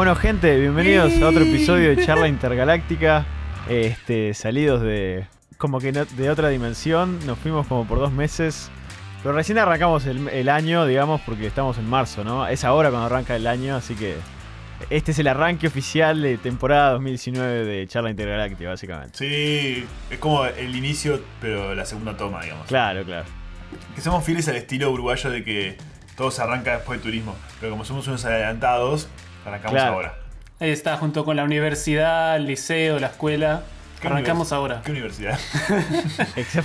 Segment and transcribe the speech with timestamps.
[0.00, 3.26] Bueno, gente, bienvenidos a otro episodio de Charla Intergaláctica.
[3.68, 5.26] Este, salidos de
[5.58, 8.70] como que no- de otra dimensión, nos fuimos como por dos meses.
[9.22, 12.46] Pero recién arrancamos el, el año, digamos, porque estamos en marzo, ¿no?
[12.48, 14.16] Es ahora cuando arranca el año, así que
[14.88, 19.18] este es el arranque oficial de temporada 2019 de Charla Intergaláctica, básicamente.
[19.18, 22.66] Sí, es como el inicio, pero la segunda toma, digamos.
[22.68, 23.26] Claro, claro.
[23.94, 25.76] Que somos fieles al estilo uruguayo de que
[26.16, 27.36] todo se arranca después de turismo.
[27.60, 29.06] Pero como somos unos adelantados,
[29.44, 29.92] arrancamos Claro.
[29.94, 30.14] ahora.
[30.60, 33.62] Ahí está, junto con la universidad, el liceo, la escuela.
[34.00, 34.80] ¿Qué Arrancamos ahora.
[34.82, 35.38] ¿Qué universidad?
[36.36, 36.64] Exa-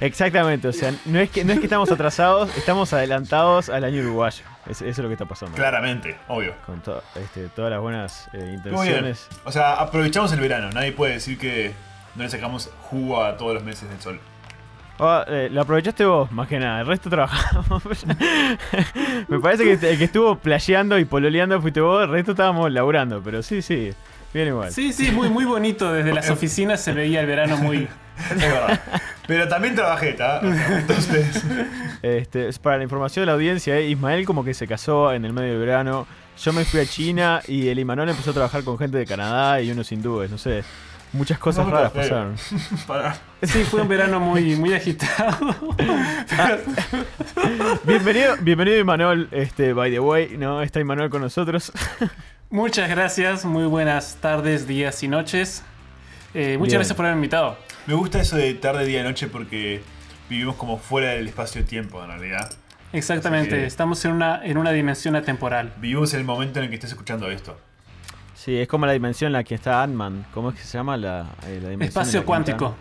[0.00, 4.00] Exactamente, o sea, no es, que, no es que estamos atrasados, estamos adelantados al año
[4.00, 4.44] uruguayo.
[4.66, 5.56] Es- eso es lo que está pasando.
[5.56, 6.54] Claramente, obvio.
[6.66, 9.26] Con to- este, todas las buenas eh, intenciones.
[9.44, 10.70] O sea, aprovechamos el verano.
[10.72, 11.72] Nadie puede decir que
[12.14, 14.20] no le sacamos jugo a todos los meses del sol.
[15.02, 16.82] Oh, eh, lo aprovechaste vos, más que nada.
[16.82, 17.82] El resto trabajamos.
[19.28, 23.22] Me parece que el que estuvo playando y pololeando fuiste vos, el resto estábamos laburando,
[23.24, 23.92] pero sí, sí,
[24.34, 24.70] bien igual.
[24.70, 25.90] Sí, sí, muy, muy bonito.
[25.90, 27.88] Desde las oficinas se veía el verano muy.
[28.30, 28.78] Es verdad.
[29.26, 30.42] Pero también trabajé, ¿tá?
[30.42, 31.42] Entonces,
[32.02, 35.24] Este, es para la información de la audiencia, eh, Ismael como que se casó en
[35.24, 36.06] el medio del verano.
[36.38, 39.62] Yo me fui a China y el Imanol empezó a trabajar con gente de Canadá
[39.62, 40.62] y unos hindúes, no sé.
[41.12, 42.36] Muchas cosas No raras pasaron.
[42.86, 43.14] para.
[43.42, 45.54] Sí, fue un verano muy, muy agitado.
[47.84, 50.62] Bienvenido, bienvenido Imanol, este, by the way, ¿no?
[50.62, 51.72] Está Imanol con nosotros.
[52.50, 55.64] Muchas gracias, muy buenas tardes, días y noches.
[56.34, 56.78] Eh, muchas Bien.
[56.78, 57.56] gracias por haberme invitado.
[57.86, 59.82] Me gusta eso de tarde, día y noche porque
[60.28, 62.52] vivimos como fuera del espacio-tiempo, en realidad.
[62.92, 65.72] Exactamente, estamos en una, en una dimensión atemporal.
[65.78, 67.58] Vivimos en el momento en el que estés escuchando esto.
[68.42, 70.24] Sí, es como la dimensión en la que está Ant-Man.
[70.32, 71.82] ¿Cómo es que se llama la, eh, la dimensión?
[71.82, 72.74] en Espacio la cuántico.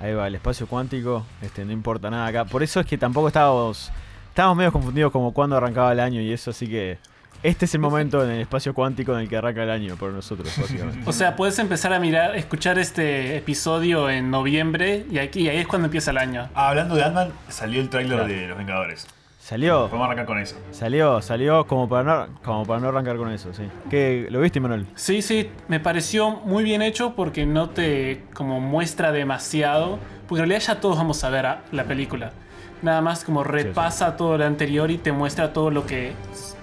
[0.00, 1.26] Ahí va, el espacio cuántico.
[1.42, 2.46] Este, no importa nada acá.
[2.46, 3.92] Por eso es que tampoco estábamos.
[4.30, 6.96] Estábamos medio confundidos como cuándo arrancaba el año y eso, así que.
[7.42, 10.10] Este es el momento en el espacio cuántico en el que arranca el año por
[10.10, 11.00] nosotros, básicamente.
[11.06, 15.58] O sea, puedes empezar a mirar, escuchar este episodio en noviembre y aquí y ahí
[15.58, 16.48] es cuando empieza el año.
[16.54, 18.32] Ah, hablando de Ant-Man, salió el tráiler Claro.
[18.32, 19.06] de Los Vengadores.
[19.48, 20.56] Salió, Vamos a arrancar con eso.
[20.70, 23.64] salió, salió como para no, como para no arrancar con eso, sí.
[23.90, 24.86] ¿Qué, ¿Lo viste, Manuel?
[24.94, 30.48] Sí, sí, me pareció muy bien hecho porque no te como muestra demasiado, porque en
[30.48, 32.32] realidad ya todos vamos a ver a- la película.
[32.80, 36.12] Nada más como repasa todo lo anterior y te muestra todo lo que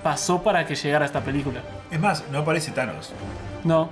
[0.02, 1.59] pasó para que llegara a esta película.
[1.92, 3.13] Es más, no aparece Thanos.
[3.63, 3.92] No.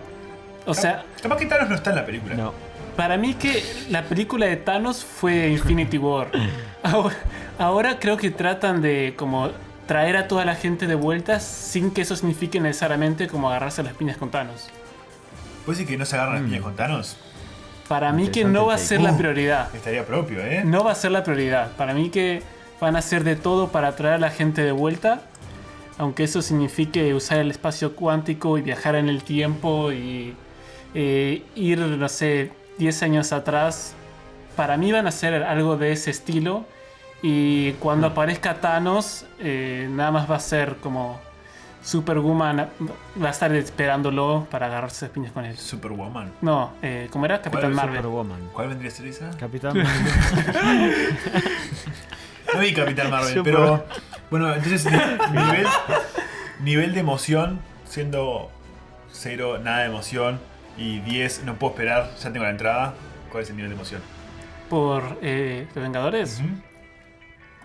[0.65, 2.33] O sea, Capaz que Thanos no está en la película.
[2.33, 2.53] No.
[2.97, 6.29] para mí que la película de Thanos fue Infinity War.
[7.59, 9.49] Ahora, creo que tratan de como
[9.85, 13.93] traer a toda la gente de vuelta sin que eso signifique necesariamente como agarrarse las
[13.93, 14.69] piñas con Thanos.
[15.65, 17.17] ¿Puede decir que no se agarran las piñas con Thanos?
[17.87, 19.17] Para mí que no va a ser la Uh.
[19.17, 19.75] prioridad.
[19.75, 20.63] Estaría propio, ¿eh?
[20.63, 21.71] No va a ser la prioridad.
[21.75, 22.41] Para mí que
[22.79, 25.21] van a hacer de todo para traer a la gente de vuelta.
[25.97, 30.33] Aunque eso signifique usar el espacio cuántico y viajar en el tiempo y
[30.93, 33.95] eh, ir, no sé, 10 años atrás.
[34.55, 36.63] Para mí van a hacer algo de ese estilo.
[37.21, 41.19] Y cuando aparezca Thanos, eh, nada más va a ser como
[41.83, 42.69] Superwoman.
[43.21, 45.57] Va a estar esperándolo para agarrarse las piñas con él.
[45.57, 46.31] Superwoman.
[46.41, 47.41] No, eh, ¿cómo era?
[47.41, 47.97] Capitán es Marvel.
[47.97, 48.49] Superwoman.
[48.53, 49.31] ¿Cuál vendría a ser esa?
[49.37, 49.73] Capitán.
[52.53, 53.85] No vi Capitán Marvel, Super- pero.
[54.31, 55.67] Bueno, entonces, ni- nivel,
[56.61, 58.49] nivel de emoción, siendo
[59.11, 60.39] 0, nada de emoción,
[60.77, 62.93] y 10, no puedo esperar, ya tengo la entrada.
[63.31, 64.01] ¿Cuál es el nivel de emoción?
[64.69, 66.41] Por eh, Los Vengadores.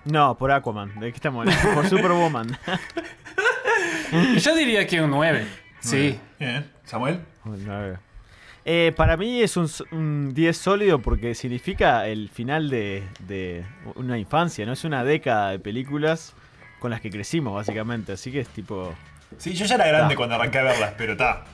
[0.04, 0.98] No, por Aquaman.
[1.00, 1.74] ¿De qué estamos hablando?
[1.74, 2.58] Por Superwoman.
[4.38, 5.46] Yo diría que un 9.
[5.80, 6.18] Sí.
[6.38, 6.70] Bien.
[6.84, 7.20] ¿Samuel?
[7.44, 7.98] Nueve.
[8.66, 13.64] Eh, para mí es un, un 10 sólido porque significa el final de, de
[13.94, 14.72] una infancia, ¿no?
[14.72, 16.32] Es una década de películas
[16.78, 18.12] con las que crecimos, básicamente.
[18.12, 18.94] Así que es tipo.
[19.36, 20.16] Sí, yo ya era grande Ta.
[20.16, 21.44] cuando arranqué a verlas, pero está.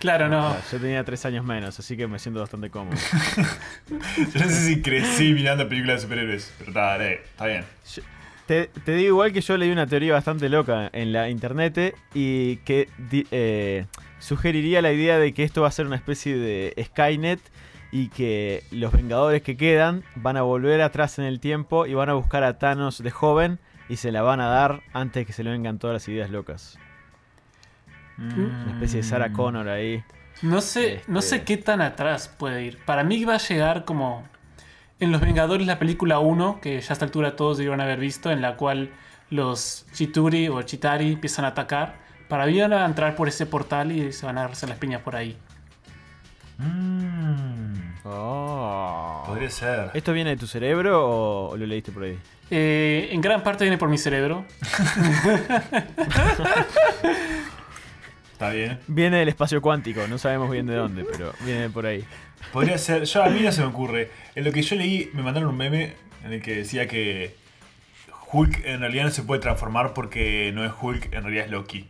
[0.00, 0.56] Claro, no.
[0.72, 2.96] Yo tenía 3 años menos, así que me siento bastante cómodo.
[3.88, 7.64] Yo no sé si crecí mirando películas de superhéroes, pero está, dale, está bien.
[7.94, 8.02] Yo-
[8.46, 12.56] te, te digo igual que yo leí una teoría bastante loca en la internet y
[12.64, 12.88] que
[13.30, 13.86] eh,
[14.18, 17.38] sugeriría la idea de que esto va a ser una especie de Skynet
[17.92, 22.08] y que los Vengadores que quedan van a volver atrás en el tiempo y van
[22.08, 25.44] a buscar a Thanos de joven y se la van a dar antes que se
[25.44, 26.76] le vengan todas las ideas locas.
[28.18, 30.02] Una especie de Sarah Connor ahí.
[30.42, 32.78] No sé, no Este- sé qué tan atrás puede ir.
[32.84, 34.26] Para mí va a llegar como
[34.98, 38.30] en Los Vengadores la película 1, que ya a esta altura todos debieron haber visto,
[38.30, 38.90] en la cual
[39.30, 41.94] los Chituri o Chitari empiezan a atacar.
[42.28, 45.00] Para mí van a entrar por ese portal y se van a agarrarse las piñas
[45.02, 45.36] por ahí.
[46.58, 49.24] Mm, Oh.
[49.26, 49.90] podría ser.
[49.94, 52.18] ¿Esto viene de tu cerebro o, o lo leíste por ahí?
[52.50, 54.44] Eh, en gran parte viene por mi cerebro.
[58.40, 58.78] Está bien.
[58.86, 62.02] Viene del espacio cuántico, no sabemos bien de dónde, pero viene por ahí.
[62.54, 63.04] Podría ser.
[63.04, 64.10] Yo, a mí no se me ocurre.
[64.34, 65.92] En lo que yo leí, me mandaron un meme
[66.24, 67.36] en el que decía que
[68.32, 71.86] Hulk en realidad no se puede transformar porque no es Hulk, en realidad es Loki.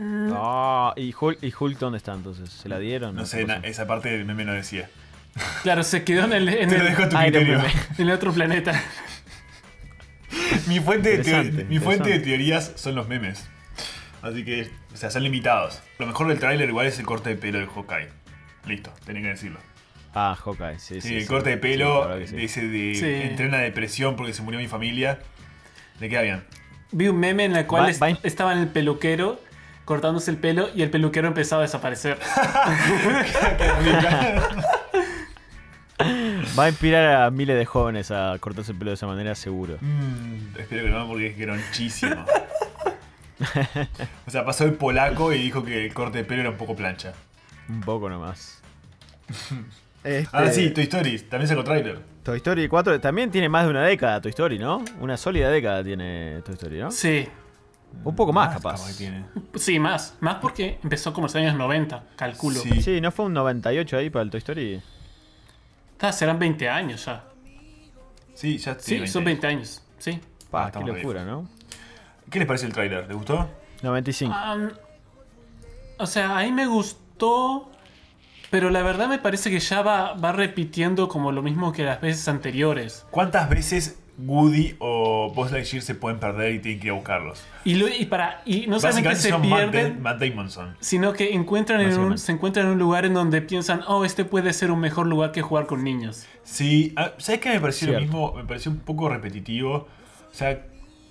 [0.00, 2.48] Ah, ¿y, Hulk, ¿Y Hulk dónde está entonces?
[2.48, 3.14] ¿Se la dieron?
[3.14, 4.88] No sé, esa parte del meme no decía.
[5.64, 7.58] Claro, se quedó en el, en Te lo el- dejo a tu Iron criterio.
[7.58, 7.70] Man.
[7.98, 8.82] en el otro planeta.
[10.66, 13.51] Mi fuente, de, mi fuente de teorías son los memes.
[14.22, 15.80] Así que, o sea, son limitados.
[15.98, 18.08] Lo mejor del tráiler igual es el corte de pelo de Hawkeye.
[18.66, 19.58] Listo, tenía que decirlo.
[20.14, 21.08] Ah, Hawkeye, sí, sí.
[21.08, 21.28] Sí, el sí.
[21.28, 23.06] corte de Sí, pelo, de ese de Sí.
[23.28, 25.18] entrena depresión porque se murió mi familia.
[26.00, 26.44] Le queda bien.
[26.92, 29.40] Vi un meme en el cual Va- est- estaba en el peluquero
[29.84, 32.18] cortándose el pelo y el peluquero empezaba a desaparecer.
[36.58, 39.76] Va a inspirar a miles de jóvenes a cortarse el pelo de esa manera, seguro.
[39.80, 42.24] Mm, espero que no, porque es gronchísimo.
[44.26, 46.74] o sea, pasó el polaco y dijo que el corte de pelo era un poco
[46.76, 47.12] plancha.
[47.68, 48.60] Un poco nomás.
[50.04, 52.00] Este, Ahora sí, Toy Story, también sacó tráiler.
[52.24, 54.84] Toy Story 4 también tiene más de una década, Toy Story, ¿no?
[54.98, 56.90] Una sólida década tiene Toy Story, ¿no?
[56.90, 57.28] Sí,
[58.02, 58.88] Un poco más, capaz capaz.
[58.88, 59.24] que tiene.
[59.54, 60.16] sí, más.
[60.18, 62.58] Más porque empezó como en los años 90, calculo.
[62.58, 62.82] Sí.
[62.82, 64.82] Sí, ¿no fue un 98 ahí para el Toy Story?
[66.00, 67.24] Ah, serán 20 años ya.
[68.34, 69.46] Sí, ya Sí, tiene son 20.
[69.46, 69.82] 20 años.
[69.98, 70.18] Sí.
[70.50, 71.48] Pa, Ah, qué locura, ¿no?
[72.32, 73.06] ¿Qué les parece el tráiler?
[73.06, 73.48] ¿Les gustó?
[73.82, 74.32] 95.
[74.34, 74.70] Am,
[75.98, 77.68] o sea, ahí me gustó.
[78.50, 82.00] Pero la verdad me parece que ya va, va repitiendo como lo mismo que las
[82.00, 83.06] veces anteriores.
[83.10, 87.42] ¿Cuántas veces Woody o Buzz Lightyear se pueden perder y tienen que ir a buscarlos?
[87.64, 90.76] Y, lo- y para y no solamente se son Matt, pierden, Matt Damon son.
[90.80, 94.26] sino que encuentran en un, se encuentran en un lugar en donde piensan, oh, este
[94.26, 96.26] puede ser un mejor lugar que jugar con niños.
[96.44, 98.34] Sí, ah, ¿sabes qué me pareció lo mismo?
[98.34, 99.74] Me pareció un poco repetitivo.
[100.30, 100.62] O sea,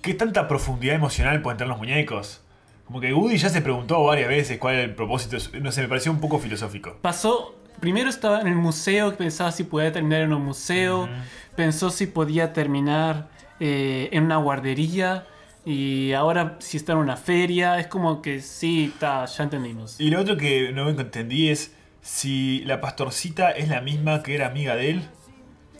[0.02, 2.42] ¿qué tanta profundidad emocional pueden tener los muñecos?
[2.84, 5.38] Como que Woody ya se preguntó varias veces cuál era el propósito.
[5.60, 6.98] No sé, me pareció un poco filosófico.
[7.00, 11.08] Pasó, primero estaba en el museo, pensaba si podía terminar en un museo,
[11.56, 13.28] pensó si podía terminar
[13.60, 15.26] eh, en una guardería
[15.64, 19.98] y ahora si está en una feria, es como que sí, está, ya entendimos.
[20.00, 21.72] Y lo otro que no me entendí es
[22.02, 25.02] si la pastorcita es la misma que era amiga de él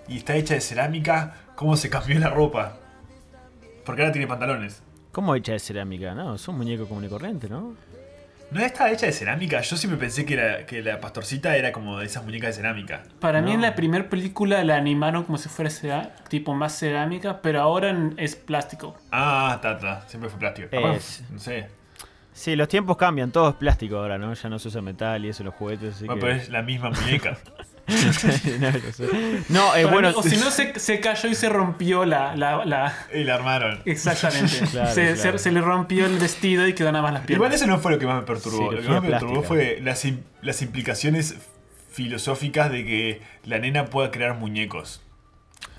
[0.07, 2.79] y está hecha de cerámica, ¿cómo se cambió la ropa?
[3.85, 4.83] Porque ahora tiene pantalones.
[5.13, 6.15] ¿Cómo hecha de cerámica?
[6.15, 7.75] No, es un muñeco común y corriente, ¿no?
[8.51, 9.61] ¿No está hecha de cerámica?
[9.63, 13.03] Yo siempre pensé que, era, que la pastorcita era como de esas muñecas de cerámica.
[13.19, 13.55] Para mí No.
[13.57, 15.71] en la primera película la animaron como si fuera
[16.29, 18.95] tipo más cerámica, pero ahora es plástico.
[19.11, 20.69] Ah, tata, siempre fue plástico.
[20.91, 21.69] Es- no sé.
[22.35, 24.33] Sí, los tiempos cambian, todo es plástico ahora, ¿no?
[24.35, 26.27] Ya no se usa metal y eso, los juguetes, así Bueno, que...
[26.27, 27.37] pero es la misma muñeca.
[27.89, 29.09] no, lo sé.
[29.49, 30.09] No, eh, bueno...
[30.11, 32.35] mí- o si no se, se cayó y se rompió la...
[32.37, 33.83] la, la- y la armaron.
[33.85, 34.59] Exactamente.
[34.71, 35.39] Claro, se, claro.
[35.39, 37.39] se- se le rompió el vestido y quedó nada más las piernas.
[37.39, 38.73] Igual eso no fue lo que más me perturbó.
[38.73, 41.37] lo que más me perturbó fue las, im- las implicaciones
[41.91, 45.03] filosóficas de que la nena pueda crear muñecos.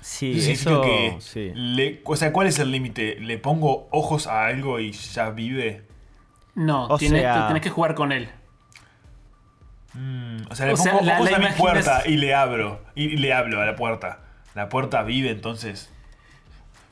[0.00, 1.50] Sí, Eso que Sí.
[1.54, 3.16] le- o sea, ¿cuál es el límite?
[3.20, 5.82] ¿Le pongo ojos a algo y ya vive?
[6.54, 8.28] No, O tiene- sea- tenés que jugar con él.
[9.94, 12.34] Mm, o sea, le O pongo sea, la- ojos la a mi puerta y le
[12.34, 12.80] abro.
[12.94, 14.18] Y, le hablo a la puerta.
[14.54, 15.90] La puerta vive entonces.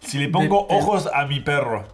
[0.01, 1.87] Si le pongo ojos a mi perro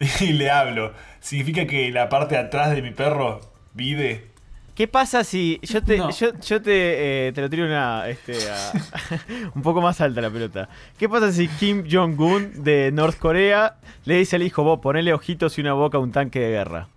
[0.20, 3.40] y le hablo, ¿significa que la parte de atrás de mi perro
[3.74, 4.28] vive?
[4.74, 6.10] ¿Qué pasa si yo te, No.
[6.10, 8.72] yo, yo te, eh, te lo tiro una, este, a-
[9.54, 10.68] un poco más alta la pelota?
[10.98, 15.56] ¿Qué pasa si Kim Jong-un de North Corea le dice al hijo, vos ponele ojitos
[15.58, 16.88] y una boca a un tanque de guerra?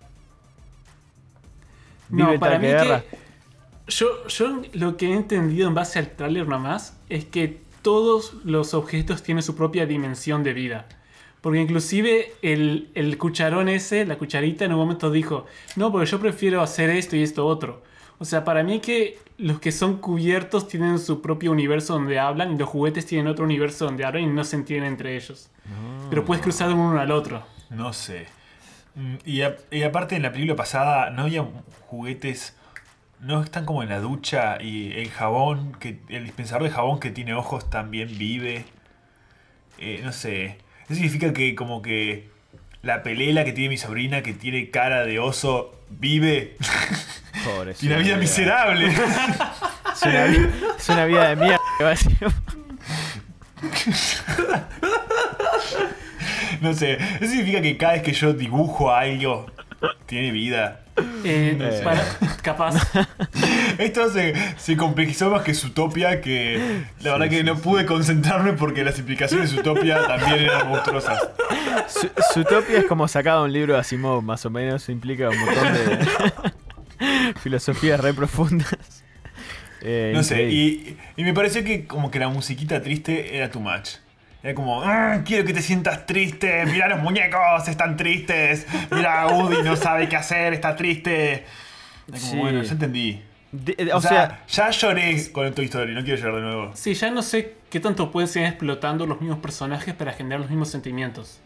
[2.08, 3.00] ¿Vive No, el para tanque mí de guerra?
[3.02, 3.27] que...
[3.88, 8.74] Yo, yo lo que he entendido en base al tráiler nomás es que todos los
[8.74, 10.86] objetos tienen su propia dimensión de vida.
[11.40, 16.18] Porque inclusive el, el cucharón ese, la cucharita, en un momento dijo, no, porque yo
[16.20, 17.82] prefiero hacer esto y esto otro.
[18.18, 22.52] O sea, para mí que los que son cubiertos tienen su propio universo donde hablan
[22.52, 25.48] y los juguetes tienen otro universo donde hablan y no se entienden entre ellos.
[26.10, 27.44] Pero puedes cruzar de uno al otro.
[27.70, 28.26] No sé.
[28.96, 31.46] Mm, Y, a- y aparte en la película pasada no había
[31.86, 32.56] juguetes.
[33.20, 37.10] No están como en la ducha y el jabón, que el dispensador de jabón que
[37.10, 38.64] tiene ojos también vive.
[39.78, 40.58] Eh, no sé.
[40.84, 42.30] Eso significa que como que
[42.82, 46.56] la pelela que tiene mi sobrina que tiene cara de oso vive.
[47.44, 48.92] Pobre, Tiene una vida miserable.
[49.98, 51.60] Es una, es una vida de mierda.
[56.60, 56.94] No sé.
[56.94, 59.46] Eso significa que cada vez que yo dibujo algo
[60.06, 60.80] tiene vida.
[61.24, 61.80] Eh, Eh.
[61.84, 62.02] para-
[62.42, 62.74] capaz.
[63.78, 68.82] Esto se, se complejizó más que Zootopia, que la verdad que no pude concentrarme porque
[68.82, 71.20] las implicaciones de Zootopia también eran monstruosas.
[71.86, 74.88] Su- Zootopia es como sacado un libro de Asimov, más o menos.
[74.88, 79.04] Implica un montón de filosofías re profundas.
[79.80, 83.60] Eh, No sé, y, y me pareció que como que la musiquita triste era too
[83.60, 83.90] much.
[84.48, 89.62] Era como, "Ah, quiero que te sientas triste, mira los muñecos, están tristes, mira Woody
[89.62, 91.44] no sabe qué hacer, está triste.
[92.08, 92.36] Era como, Sí.
[92.38, 93.20] bueno, ya entendí.
[93.52, 96.40] De- eh, O, o sea, sea, ya lloré con Toy Story, no quiero llorar de
[96.40, 96.70] nuevo.
[96.74, 100.48] Sí, ya no sé qué tanto pueden seguir explotando los mismos personajes para generar los
[100.48, 101.40] mismos sentimientos.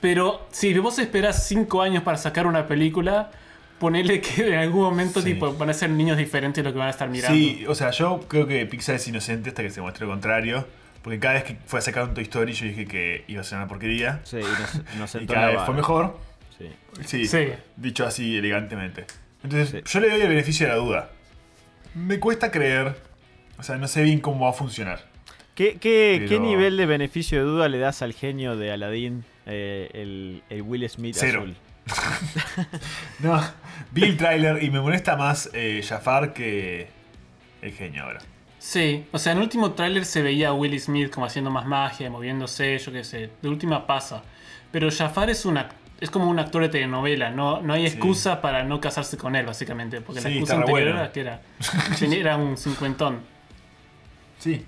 [0.00, 3.32] Pero si vos esperas 5 años para sacar una película,
[3.80, 5.32] ponele que en algún momento Sí.
[5.34, 7.34] tipo, van a ser niños diferentes lo que van a estar mirando.
[7.36, 10.68] Sí, o sea, yo creo que Pixar es inocente hasta que se muestre lo contrario.
[11.02, 13.44] Porque cada vez que fue a sacar un Toy Story yo dije que iba a
[13.44, 14.20] ser una porquería.
[14.24, 16.18] sí, nos, nos Y cada vez fue mejor.
[16.58, 16.68] Sí.
[17.04, 17.48] Sí, Sí.
[17.76, 19.06] dicho así elegantemente.
[19.42, 19.92] Entonces, Sí.
[19.92, 21.10] yo le doy el beneficio de la duda.
[21.94, 22.94] Me cuesta creer.
[23.58, 25.04] O sea, no sé bien cómo va a funcionar.
[25.54, 29.24] ¿Qué, qué, Pero- qué nivel de beneficio de duda le das al genio de Aladdin,
[29.46, 31.40] eh, el, el Will Smith Cero.
[31.42, 31.56] azul?
[33.20, 33.40] No,
[33.90, 36.86] vi el tráiler y me molesta más eh, Jafar que
[37.60, 38.20] el genio ahora.
[38.64, 41.66] Sí, o sea, en el último tráiler se veía a Will Smith como haciendo más
[41.66, 43.28] magia, moviéndose, yo qué sé.
[43.42, 44.22] De última pasa.
[44.70, 47.94] Pero Jafar es una es como un actor de telenovela, no, no hay Sí.
[47.96, 50.00] excusa para no casarse con él, básicamente.
[50.00, 51.00] Porque la excusa anterior bueno.
[51.00, 51.40] era que era,
[52.12, 53.20] era un cincuentón.
[54.38, 54.64] Sí,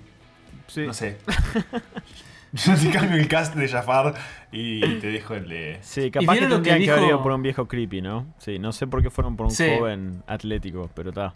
[0.67, 0.81] Sí.
[0.85, 1.17] no sé.
[2.53, 4.13] Yo te cambio el cast de Jafar
[4.51, 5.77] y te dejo el de.
[5.81, 8.25] Sí, capaz que lo que tendrían que, haber dijo- ido por un viejo creepy, ¿no?
[8.39, 9.67] Sí, no sé por qué fueron por un Sí.
[9.77, 11.33] joven atlético, pero está.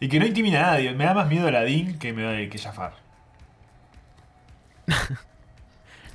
[0.00, 0.92] Y que no intimida a nadie.
[0.94, 2.94] Me da más miedo Aladdin que, me da, que Jafar.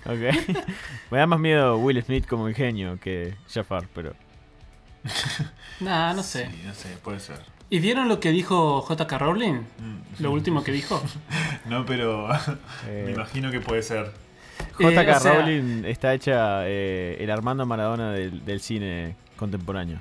[0.08, 0.20] Ok.
[1.12, 4.14] Me da más miedo Will Smith como el genio que Jafar, pero.
[5.80, 6.48] Nah, no sé.
[6.52, 7.40] Sí, no sé, puede ser.
[7.72, 9.18] ¿Y vieron lo que dijo J.K.
[9.18, 9.54] Rowling?
[9.80, 10.22] Mm.
[10.24, 11.02] Lo último que dijo.
[11.66, 12.32] No, pero
[12.88, 14.12] Eh, me imagino que puede ser.
[14.80, 20.00] JK Eh, o sea- Rowling está hecha eh, el Armando Maradona del, del cine contemporáneo.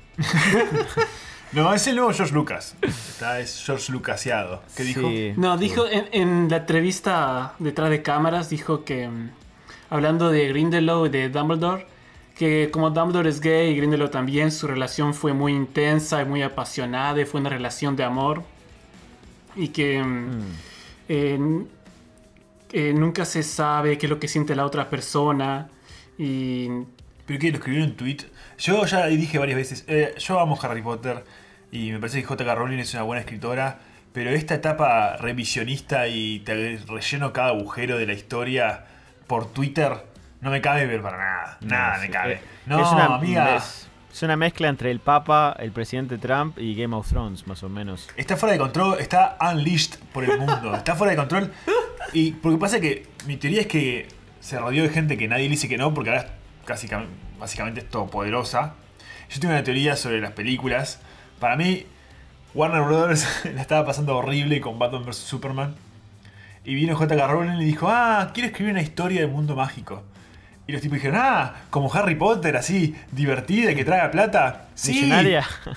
[1.55, 2.75] No, es el nuevo George Lucas.
[2.83, 4.63] Está, es George Lucasiado.
[4.77, 5.09] ¿Qué dijo?
[5.09, 5.33] Sí.
[5.37, 9.31] No, dijo en, en la entrevista detrás de cámaras, dijo que mm,
[9.91, 11.87] hablando de Grindelwald y de Dumbledore,
[12.37, 16.43] que como Dumbledore es gay y Grindelwald también, su relación fue muy intensa y muy
[16.43, 18.43] apasionada y fue una relación de amor.
[19.55, 20.43] Y que mm, Mm.
[21.09, 21.39] eh,
[22.73, 25.69] eh, nunca se sabe qué es lo que siente la otra persona.
[26.19, 26.69] Y
[27.27, 27.51] ¿Pero qué?
[27.51, 28.19] ¿Lo escribió en un tweet?
[28.59, 31.25] Yo ya dije varias veces, eh, yo amo Harry Potter
[31.77, 32.55] y me parece que J.K.
[32.55, 33.79] Rowling es una buena escritora,
[34.13, 38.85] pero esta etapa revisionista y te relleno cada agujero de la historia
[39.27, 39.93] por Twitter
[40.41, 41.59] no me cabe ver para nada.
[41.63, 42.13] Nada No, me sí.
[42.13, 42.41] cabe.
[42.67, 43.57] No, es una, amiga.
[43.57, 47.63] Es, es una mezcla entre el Papa, el presidente Trump y Game of Thrones, más
[47.63, 48.09] o menos.
[48.17, 50.75] Está fuera de control, está unleashed por el mundo.
[50.77, 51.53] Está fuera de control.
[52.13, 54.07] Y porque pasa que mi teoría es que
[54.41, 56.29] se rodeó de gente que nadie le dice que no, porque ahora es
[56.67, 57.07] casi, cam-
[57.41, 58.75] básicamente es todopoderosa.
[59.31, 61.01] Yo tengo una teoría sobre las películas.
[61.39, 61.87] Para mí,
[62.55, 65.17] Warner Brothers la estaba pasando horrible con Batman vs.
[65.17, 65.75] Superman.
[66.65, 67.27] Y vino J.K.
[67.27, 70.03] Rowling y dijo, ah, quiero escribir una historia del mundo mágico.
[70.67, 74.69] Y los tipos dijeron, ah, como Harry Potter, así, divertida y que traga plata.
[74.75, 75.13] Sí,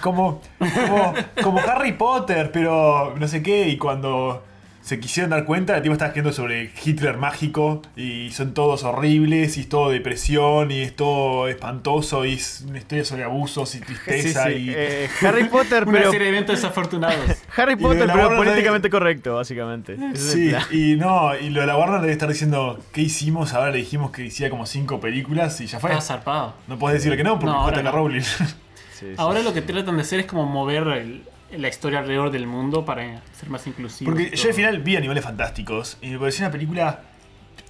[0.01, 0.41] como,
[0.73, 3.67] como, como Harry Potter, pero no sé qué.
[3.67, 4.46] Y cuando
[4.87, 9.57] se quisieron dar cuenta, el tipo estaba escribiendo sobre Hitler mágico y son todos horribles
[9.57, 13.81] y es todo depresión y es todo espantoso y es una historia sobre abusos y
[13.81, 14.69] tristeza sí, y...
[14.73, 16.11] eh, Harry Potter, una pero.
[16.11, 17.19] serie de eventos desafortunados.
[17.57, 19.97] Harry Potter, pero Warner políticamente correcto, básicamente.
[20.15, 23.53] Sí, y no, y lo de la Warner debe estar diciendo, ¿qué hicimos?
[23.53, 25.91] Ahora le dijimos que hiciera como cinco películas y ya fue.
[25.91, 26.53] Ah, zarpado.
[26.65, 27.91] No puedes decirle que no, porque No, ahora J.K.
[27.91, 27.91] no.
[27.97, 28.21] Rowling.
[28.21, 28.45] Sí,
[28.99, 29.05] sí.
[29.17, 32.83] Ahora lo que tratan de hacer es como mover el- la historia alrededor del mundo
[32.85, 34.11] para ser más inclusivo.
[34.11, 37.01] Porque yo al final vi Animales Fantásticos y me pareció una película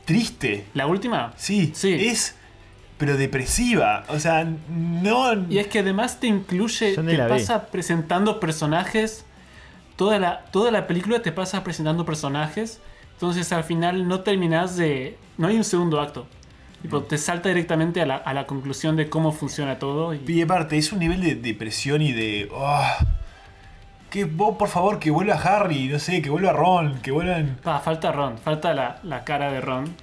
[0.05, 0.65] triste.
[0.73, 1.33] La última.
[1.37, 1.93] Sí, Sí.
[1.93, 2.35] es
[2.97, 4.05] pero depresiva.
[4.09, 5.45] O sea, no.
[5.49, 7.29] Y es que además te incluye, te la vi.
[7.33, 9.23] pasa presentando personajes.
[9.95, 12.79] Toda la, toda la película te pasa presentando personajes.
[13.13, 15.17] Entonces al final no terminas de.
[15.37, 16.27] No hay un segundo acto.
[16.81, 20.13] Tipo, te salta directamente a la, a la conclusión de cómo funciona todo.
[20.13, 22.49] Y, Y aparte, es un nivel de depresión y de.
[22.55, 22.97] ah,
[24.09, 27.57] que vos, por favor, que vuelva Harry, no sé, que vuelva Ron, que vuelvan.
[27.63, 29.93] Pa, falta Ron, falta la, la cara de Ron.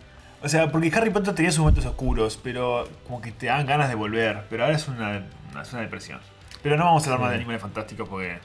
[0.42, 3.88] O sea, porque Harry Potter tenía sus momentos oscuros, pero como que te dan ganas
[3.88, 4.42] de volver.
[4.50, 6.20] Pero ahora es una, una- es una depresión.
[6.62, 8.38] Pero no vamos a hablar más de animales fantásticos porque.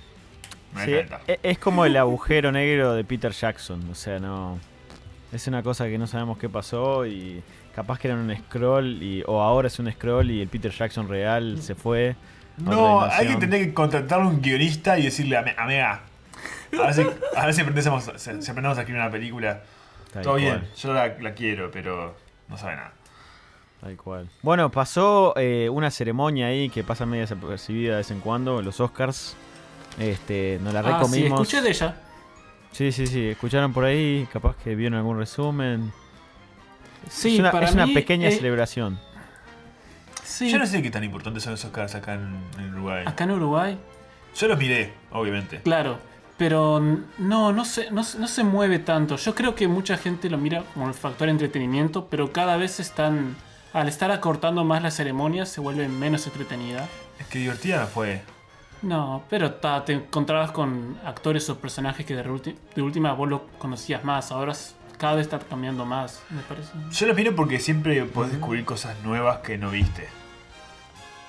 [0.74, 0.92] Me Sí,
[1.28, 4.60] e- es como el agujero negro de Peter Jackson, o sea, no.
[5.34, 7.44] Es una cosa que no sabemos qué pasó y
[7.76, 11.08] capaz que era un scroll y, o ahora es un scroll y el Peter Jackson
[11.10, 12.16] real se fue.
[12.64, 16.02] No, alguien tendría que contratar a un guionista y decirle, "Ame- amiga,
[16.82, 17.02] a ver si,
[17.36, 19.62] a ver si aprendemos, si si aprendemos a escribir una película.
[20.14, 22.16] Tal Todo bien, yo la, la quiero, pero
[22.48, 22.92] no sabe nada.
[23.82, 24.30] tal cual.
[24.42, 28.80] Bueno, pasó eh, una ceremonia ahí que pasa media desapercibida de vez en cuando, los
[28.80, 29.36] Oscars.
[30.00, 31.42] Este, nos la Ah, sí, recomimos.
[31.42, 31.96] escuché de ella.
[32.72, 33.30] Sí, sí, sí.
[33.30, 35.92] Escucharon por ahí, capaz que vieron algún resumen.
[37.10, 39.00] Sí, es una, para es una mí, pequeña eh, celebración.
[40.40, 43.04] Sí, Yo no sé qué tan importantes son esos Oscars acá en, en Uruguay.
[43.06, 43.78] acá en Uruguay,
[44.38, 45.60] Yo los miré, obviamente.
[45.62, 46.00] claro.
[46.38, 46.80] Pero
[47.18, 49.18] no, no se, no, se- no se mueve tanto.
[49.18, 53.36] Yo creo que mucha gente lo mira como el factor entretenimiento, pero cada vez están.
[53.74, 56.88] Al estar acortando más las ceremonias, se vuelve menos entretenida.
[57.20, 58.22] Es que divertida fue.
[58.82, 63.28] No, pero ta, te encontrabas con actores o personajes que de, ulti- de última vos
[63.30, 64.32] lo conocías más.
[64.32, 64.54] Ahora
[64.98, 66.72] cada vez está cambiando más, me parece.
[66.90, 70.08] Yo los miro porque siempre podés descubrir cosas nuevas que no viste.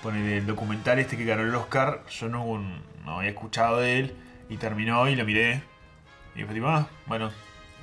[0.02, 2.59] Ponele el documental este que ganó el Oscar, yo no,
[3.04, 4.14] no había escuchado de él
[4.49, 5.62] y terminó y lo miré.
[6.35, 7.30] Y fue tipo, ah, bueno,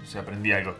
[0.01, 0.75] o sea, aprendí algo.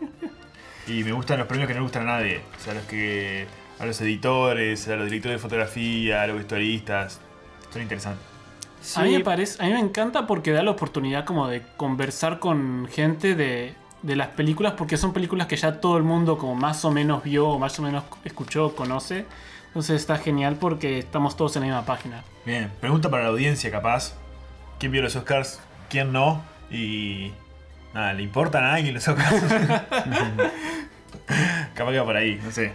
[0.86, 2.40] y me gustan los premios que no le gustan a nadie.
[2.58, 3.46] O sea, los que.
[3.78, 7.20] a los editores, a los directores de fotografía, a los vestuaristas.
[7.72, 8.24] Son interesantes.
[8.96, 11.62] A mí Sí, me parece, a mí me encanta porque da la oportunidad como de
[11.76, 16.36] conversar con gente de, de las películas, porque son películas que ya todo el mundo
[16.36, 19.24] como más o menos vio, o más o menos escuchó, conoce.
[19.74, 22.22] Entonces está genial porque estamos todos en la misma página.
[22.46, 24.14] Bien, pregunta para la audiencia, capaz.
[24.78, 25.60] ¿Quién vio los Oscars?
[25.90, 26.42] ¿Quién no?
[26.70, 27.32] Y.
[27.92, 29.42] Nada, ¿le importan a alguien los Oscars?
[31.74, 32.72] capaz que va por ahí, no sé.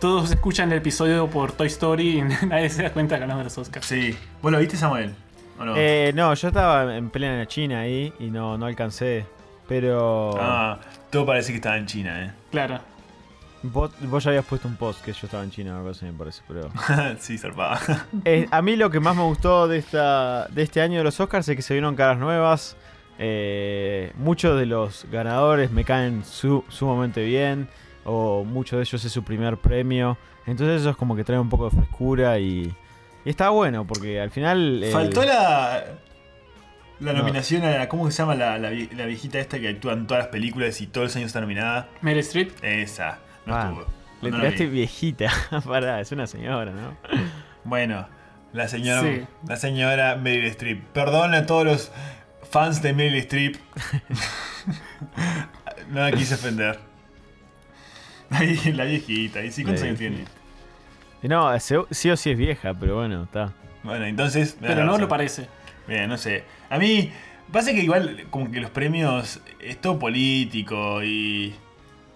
[0.00, 3.44] Todos escuchan el episodio por Toy Story y nadie se da cuenta que hablamos de
[3.44, 3.86] los Oscars.
[3.86, 4.16] Sí.
[4.42, 5.14] ¿Vos lo viste, Samuel?
[5.58, 5.74] ¿O no?
[5.76, 9.24] Eh, no, yo estaba en plena China ahí y no, no alcancé.
[9.68, 12.32] Pero Ah, todo parece que estaba en China, ¿eh?
[12.50, 12.80] Claro.
[13.62, 16.12] Vos, vos ya habías puesto un post que yo estaba en China algo así, me
[16.12, 16.42] parece.
[16.48, 16.70] Pero
[17.18, 18.06] sí, zarpada.
[18.24, 21.18] Eh, a mí lo que más me gustó de, esta, de este año de los
[21.20, 22.76] Oscars es que se vieron caras nuevas.
[23.18, 27.68] Eh, muchos de los ganadores me caen su- sumamente bien.
[28.04, 30.16] O muchos de ellos es su primer premio.
[30.46, 32.74] Entonces eso es como que trae un poco de frescura y,
[33.24, 34.82] y está bueno porque al final...
[34.82, 35.84] el- Faltó la.
[36.98, 37.18] La No.
[37.20, 37.88] nominación a la.
[37.88, 40.86] ¿Cómo se llama la, la, la viejita esta que actúa en todas las películas y
[40.86, 41.88] todos los años está nominada?
[42.02, 42.52] Meryl Streep.
[42.62, 43.18] Esa.
[43.46, 43.86] No Ah, estuvo.
[44.22, 44.70] Le No tiraste vi.
[44.72, 45.30] viejita.
[45.66, 46.96] Pará, es una señora, ¿no?
[47.64, 48.06] Bueno,
[48.52, 49.22] la señora, Sí.
[49.48, 50.84] la señora Meryl Streep.
[50.92, 51.92] Perdón a todos los
[52.50, 53.56] fans de Meryl Streep.
[55.90, 56.78] no la quise ofender.
[58.30, 60.24] Ahí, la viejita, ¿y sí cuántos años tiene?
[61.22, 63.52] No, sí o sí es vieja, pero bueno, está.
[63.82, 64.56] Bueno, entonces.
[64.60, 65.48] Pero no lo parece.
[65.88, 66.44] Bien, no sé.
[66.70, 67.12] A mí,
[67.52, 71.54] pasa que igual, como que los premios es todo político y.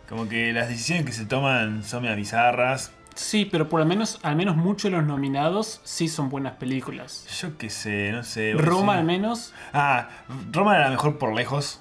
[0.08, 2.92] Como que las decisiones que se toman son medio bizarras.
[3.14, 7.26] Sí, pero por lo menos, al menos muchos de los nominados sí son buenas películas.
[7.40, 8.54] Yo qué sé, no sé.
[8.54, 9.54] Roma al menos.
[9.72, 10.08] Ah,
[10.50, 11.80] Roma era la mejor por lejos.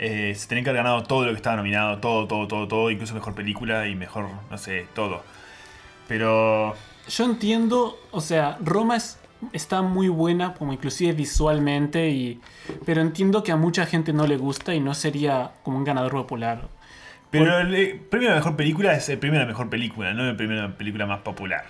[0.00, 2.90] Eh, se tenía que haber ganado todo lo que estaba nominado, todo, todo, todo, todo,
[2.90, 5.22] incluso mejor película y mejor, no sé, todo.
[6.08, 6.74] Pero
[7.08, 9.18] Yo entiendo, o sea, Roma es-
[9.52, 12.40] está muy buena, como inclusive visualmente, y,
[12.84, 16.12] pero entiendo que a mucha gente no le gusta y no sería como un ganador
[16.12, 16.68] popular.
[17.40, 20.12] Pero el eh, premio a la mejor película es el premio a la mejor película,
[20.14, 21.64] no el premio a la película más popular.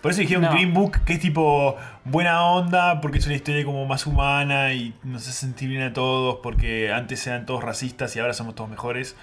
[0.00, 0.50] Por eso dijeron No.
[0.52, 4.94] Green Book, que es tipo buena onda, porque es una historia como más humana y
[5.04, 8.68] nos hace sentir bien a todos, porque antes eran todos racistas y ahora somos todos
[8.68, 9.16] mejores.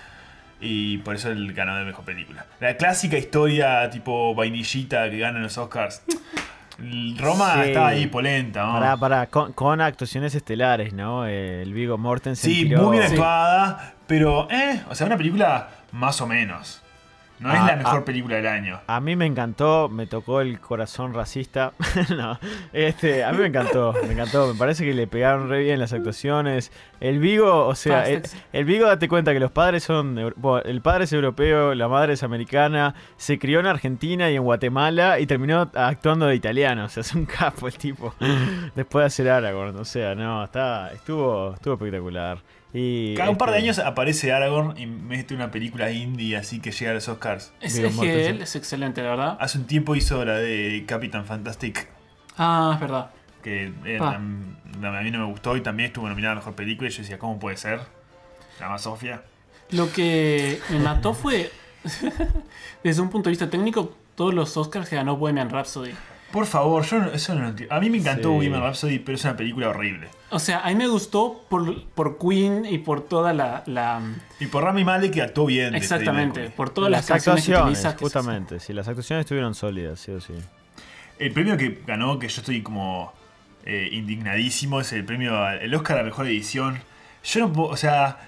[0.61, 2.45] Y por eso el ganador de mejor película.
[2.61, 6.01] La clásica historia tipo vainillita que ganan los Oscars.
[7.17, 7.59] Roma Sí.
[7.69, 8.73] estaba ahí polenta, ¿no?
[8.73, 11.25] Pará, pará, con, con actuaciones estelares, ¿no?
[11.25, 12.49] El Vigo Mortensen.
[12.53, 13.15] Sí, tiró- muy bien Sí.
[13.15, 16.81] actuada, pero, eh, o sea, una película más o menos.
[17.39, 18.05] No es Ah, la mejor ah.
[18.05, 18.81] película del año.
[18.87, 21.71] A mí me encantó, me tocó el corazón racista.
[22.09, 22.37] no,
[22.73, 24.51] este, a mí me encantó, me encantó.
[24.51, 26.71] Me parece que le pegaron re bien las actuaciones.
[26.99, 30.33] El Vigo, o sea, el, Vigo, date cuenta que los padres son.
[30.35, 34.43] bueno, el padre es europeo, la madre es americana, se crió en Argentina y en
[34.43, 36.85] Guatemala y terminó actuando de italiano.
[36.85, 38.13] O sea, es un capo el tipo.
[38.75, 42.39] Después de hacer Aragorn, o sea, no, está, estuvo, estuvo espectacular.
[42.73, 46.59] Y, Cada un par de este, años aparece Aragorn y mete una película indie así
[46.59, 47.51] que llega a los Oscars.
[47.61, 49.37] Es, es que él es excelente, la verdad.
[49.39, 51.87] Hace un tiempo hizo la de Captain Fantastic,
[52.37, 53.11] Ah, es verdad.
[53.43, 57.01] que a mí no me gustó y también estuvo nominada a Mejor Película y yo
[57.01, 57.81] decía, ¿cómo puede ser?
[58.57, 59.23] Se llama Sofía.
[59.71, 61.51] Lo que me mató fue,
[62.83, 65.93] desde un punto de vista técnico, todos los Oscars que ganó Bohemian Rhapsody.
[66.31, 67.73] Por favor, yo no- eso no lo entiendo.
[67.73, 68.35] A mí me encantó Sí.
[68.35, 70.07] Bohemian Rhapsody, pero es una película horrible.
[70.29, 73.63] O sea, a mí me gustó por, por Queen y por toda la...
[73.65, 73.99] la-
[74.39, 75.73] Y por Rami Malek que actuó bien.
[75.73, 78.59] exactamente, por todas las, las canciones que actuaciones, que justamente.
[78.59, 80.33] Sí, las actuaciones estuvieron sólidas, sí o sí.
[81.17, 83.11] El premio que ganó, que yo estoy como
[83.65, 86.79] eh, indignadísimo, es el premio, el Oscar a Mejor Edición.
[87.23, 88.19] Yo no puedo, o sea,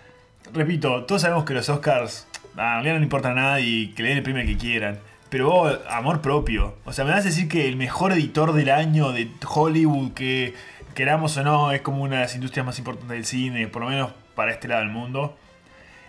[0.53, 4.09] repito, todos sabemos que los Oscars a realidad no le importa nada y que le
[4.09, 4.99] den el premio que quieran.
[5.31, 6.75] Pero vos, amor propio.
[6.83, 10.53] O sea, me vas a decir que el mejor editor del año de Hollywood, que
[10.93, 13.89] queramos o no, es como una de las industrias más importantes del cine, por lo
[13.89, 15.37] menos para este lado del mundo.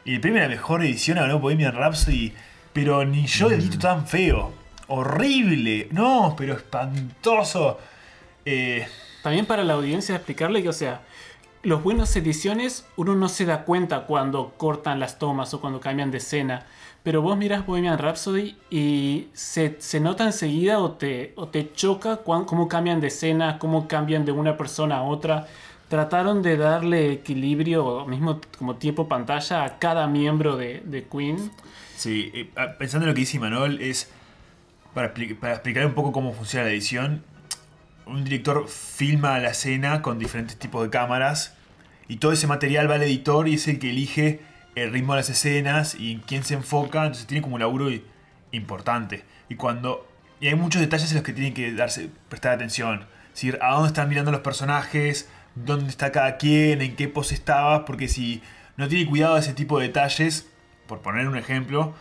[0.05, 2.33] Y el premio a la mejor edición ganó Bohemian Rhapsody,
[2.73, 4.53] pero ni yo edito tan feo.
[4.89, 5.87] Horrible.
[5.93, 7.79] No, pero espantoso.
[8.45, 8.89] Eh,
[9.23, 11.03] También para la audiencia explicarle que, o sea,
[11.63, 16.11] los buenas ediciones uno no se da cuenta cuando cortan las tomas o cuando cambian
[16.11, 16.67] de escena.
[17.03, 22.19] Pero vos miras Bohemian Rhapsody y se, se nota enseguida o te, o te choca
[22.19, 25.49] cuán- cómo cambian de escena, cómo cambian de una persona a otra.
[25.89, 31.51] Trataron de darle equilibrio, o mismo como tiempo pantalla, a cada miembro de, de Queen.
[31.97, 34.09] sí, eh, ah, pensando en lo que dice Manuel, es
[34.95, 37.23] para, para explicar un poco cómo funciona la edición.
[38.07, 41.55] Un director filma la escena con diferentes tipos de cámaras
[42.09, 44.41] y todo ese material va al editor y es el que elige
[44.75, 47.03] el ritmo de las escenas y en quién se enfoca.
[47.03, 47.89] Entonces tiene como un laburo
[48.53, 49.25] importante.
[49.49, 50.09] Y cuando.
[50.41, 53.07] Y hay muchos detalles en los que tienen que darse, prestar atención.
[53.29, 57.35] Es decir, a dónde están mirando los personajes, dónde está cada quien, en qué pose
[57.35, 57.85] estaba.
[57.85, 58.43] Porque si
[58.77, 60.49] no tiene cuidado de ese tipo de detalles,
[60.87, 61.95] por poner un ejemplo,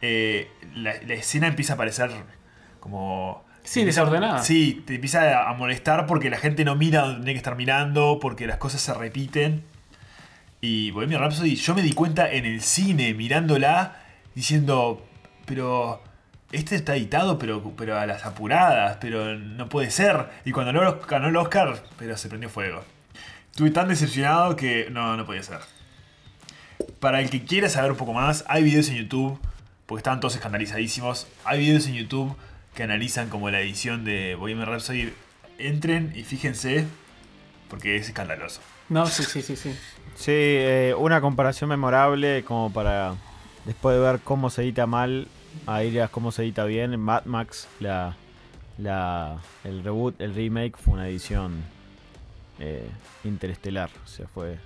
[0.00, 2.10] eh, la, la escena empieza a parecer
[2.80, 3.44] como.
[3.64, 4.42] Sí, desordenada.
[4.42, 8.18] Sí, te empieza a molestar porque la gente no mira donde tiene que estar mirando,
[8.18, 9.62] porque las cosas se repiten.
[10.60, 14.02] Y Bohemian Rhapsody, yo me di cuenta en el cine mirándola,
[14.34, 15.06] diciendo,
[15.46, 16.02] pero
[16.50, 20.28] este está editado, pero, pero a las apuradas, pero no puede ser.
[20.44, 22.82] Y cuando luego ganó el Oscar, pero se prendió fuego.
[23.50, 25.58] Estuve tan decepcionado que no, no podía ser.
[27.00, 29.38] Para el que quiera saber un poco más, hay videos en YouTube,
[29.86, 31.26] porque estaban todos escandalizadísimos.
[31.44, 32.36] Hay videos en YouTube
[32.74, 35.12] que analizan como la edición de Bohemian Rhapsody.
[35.58, 36.86] Entren y fíjense,
[37.68, 38.60] porque es escandaloso.
[38.88, 39.76] No, sí, sí, sí, sí.
[40.18, 43.14] Sí, eh, una comparación memorable como para
[43.64, 45.28] después de ver cómo se edita mal,
[45.66, 46.98] a ir a cómo se edita bien.
[46.98, 48.16] Mad Max, la,
[48.78, 51.62] la, el reboot, el remake fue una edición
[52.58, 52.90] eh,
[53.22, 53.90] interestelar.
[54.04, 54.58] O sea, fue...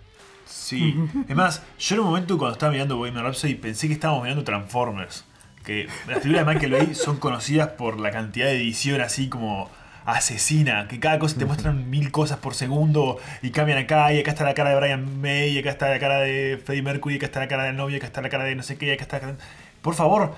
[0.46, 0.96] Sí,
[1.28, 4.44] es más, yo en un momento cuando estaba mirando Bohemian Rhapsody pensé que estábamos mirando
[4.44, 5.26] Transformers.
[5.66, 9.70] Que las películas de Michael Bay son conocidas por la cantidad de edición así como
[10.04, 14.30] asesina, que cada cosa te muestran mil cosas por segundo y cambian acá y acá
[14.32, 17.16] está la cara de Brian May, y acá está la cara de Freddie Mercury, y
[17.18, 18.86] acá está la cara del novio, y acá está la cara de no sé qué,
[18.86, 19.34] y acá está la cara...
[19.82, 20.34] Por favor,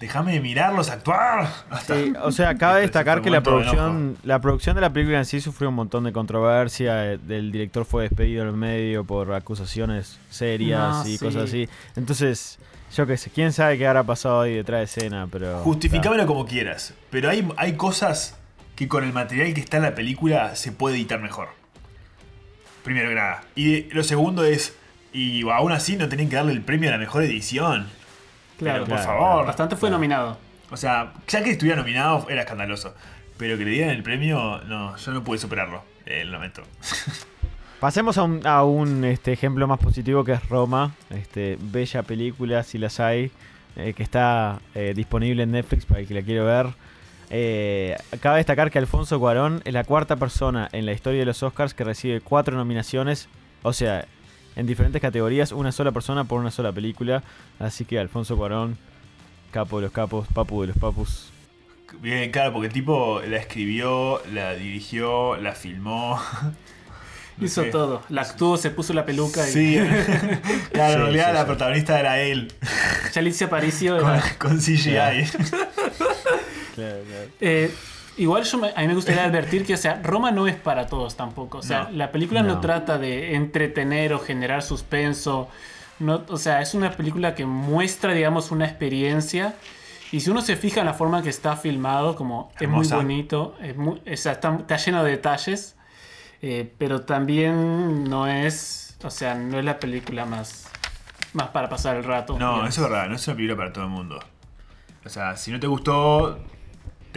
[0.00, 1.48] déjame mirarlos actuar.
[1.70, 4.92] Hasta- Sí, o sea, cabe destacar que la momento de producción, la producción de la
[4.92, 7.12] película en sí sufrió un montón de controversia.
[7.12, 11.24] eh, El director fue despedido en el medio por acusaciones serias No, y sí.
[11.24, 11.68] cosas así.
[11.96, 12.58] Entonces,
[12.96, 15.58] yo qué sé, quién sabe qué habrá pasado ahí detrás de escena, pero.
[15.60, 18.36] Justificámelo como quieras, pero hay, hay cosas
[18.78, 21.48] que con el material que está en la película se puede editar mejor.
[22.84, 23.42] Primero que nada.
[23.56, 24.76] Y lo segundo es,
[25.12, 27.88] y aún así no tienen que darle el premio a la mejor edición.
[28.56, 29.46] Claro, Pero, por claro, favor.
[29.46, 30.38] Bastante fue nominado.
[30.70, 32.94] O sea, ya que estuviera nominado era escandaloso.
[33.36, 35.82] Pero que le dieran el premio, no, yo no pude superarlo.
[36.06, 36.62] Eh, lo lamento.
[37.80, 40.94] Pasemos a un, a un, este, ejemplo más positivo que es Roma.
[41.10, 43.32] Este, bella película, si las hay,
[43.74, 46.66] eh, que está eh, disponible en Netflix para el que la quiera ver.
[47.30, 51.42] Eh, cabe destacar que Alfonso Cuarón es la cuarta persona en la historia de los
[51.42, 53.28] Oscars que recibe cuatro nominaciones.
[53.62, 54.06] O sea,
[54.56, 57.22] en diferentes categorías, una sola persona por una sola película.
[57.58, 58.78] Así que Alfonso Cuarón,
[59.52, 61.30] capo de los capos, papu de los papus.
[62.00, 66.20] Bien, claro, porque el tipo la escribió, la dirigió, la filmó.
[67.38, 67.70] No Hizo sé.
[67.70, 68.02] todo.
[68.08, 69.76] La actuó, se puso la peluca y Sí,
[70.72, 71.46] claro, en Sí, realidad sí, la sí.
[71.46, 72.52] protagonista era él,
[73.16, 74.98] Alicia Aparicio con, era- con CGI.
[77.40, 77.74] Eh,
[78.16, 80.86] igual yo me- a mí me gustaría advertir que, o sea, Roma no es para
[80.86, 81.58] todos tampoco.
[81.58, 81.90] O sea, No.
[81.96, 82.54] la película no.
[82.56, 82.60] No.
[82.60, 85.48] trata de entretener o generar suspenso.
[85.98, 89.54] No, o sea, es una película que muestra, digamos, una experiencia.
[90.12, 92.94] Y si uno se fija en la forma que está filmado, como Hermosa.
[92.96, 95.76] es muy bonito, es muy- o sea, está, está lleno de detalles,
[96.40, 100.70] eh, pero también no es, o sea, no es la película más,
[101.34, 102.38] más para pasar el rato.
[102.38, 102.68] No, digamos.
[102.70, 104.18] eso es verdad, no es una película para todo el mundo.
[105.04, 106.38] O sea, si no te gustó,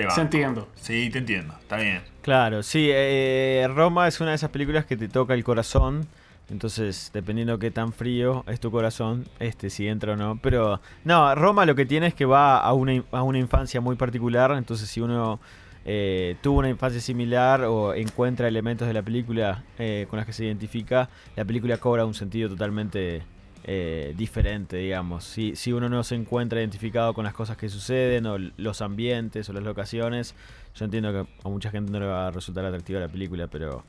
[0.01, 0.15] te va.
[0.15, 0.67] Se entiendo.
[0.75, 2.01] Sí, te entiendo, está bien.
[2.21, 6.07] Claro, sí, eh, Roma es una de esas películas que te toca el corazón.
[6.49, 10.37] Entonces, dependiendo qué tan frío es tu corazón, este si entra o no.
[10.41, 13.95] Pero, no, Roma lo que tiene es que va a una, a una infancia muy
[13.95, 14.51] particular.
[14.51, 15.39] Entonces, si uno
[15.85, 20.33] eh, tuvo una infancia similar o encuentra elementos de la película eh, con las que
[20.33, 23.23] se identifica, la película cobra un sentido totalmente
[23.63, 25.23] eh, diferente, digamos.
[25.23, 29.49] Si, si uno no se encuentra identificado con las cosas que suceden o los ambientes
[29.49, 30.35] o las locaciones,
[30.75, 33.83] yo entiendo que a mucha gente no le va a resultar atractiva la película, pero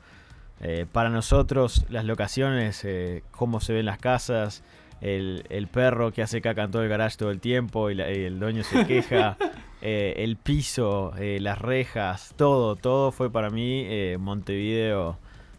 [0.61, 4.63] eh, para nosotros las locaciones, eh, cómo se ven las casas,
[5.01, 8.11] el, el perro que hace caca en todo el garage todo el tiempo y, la-
[8.11, 9.37] y el dueño se queja,
[9.81, 13.85] el piso, las rejas, todo, todo fue para mí
[14.17, 15.17] Montevideo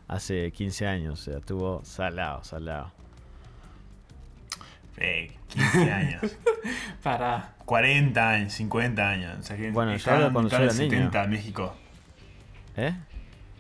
[0.09, 2.91] hace 15 años, o sea, estuvo salado, salado.
[4.99, 6.21] Eh, 15 años.
[7.03, 7.51] Para.
[7.65, 9.37] 40 años, 50 años.
[9.41, 10.91] O sea, que Bueno, yo hablo cuando yo era en niño.
[10.91, 11.77] 70 en México.
[12.77, 12.93] ¿Eh?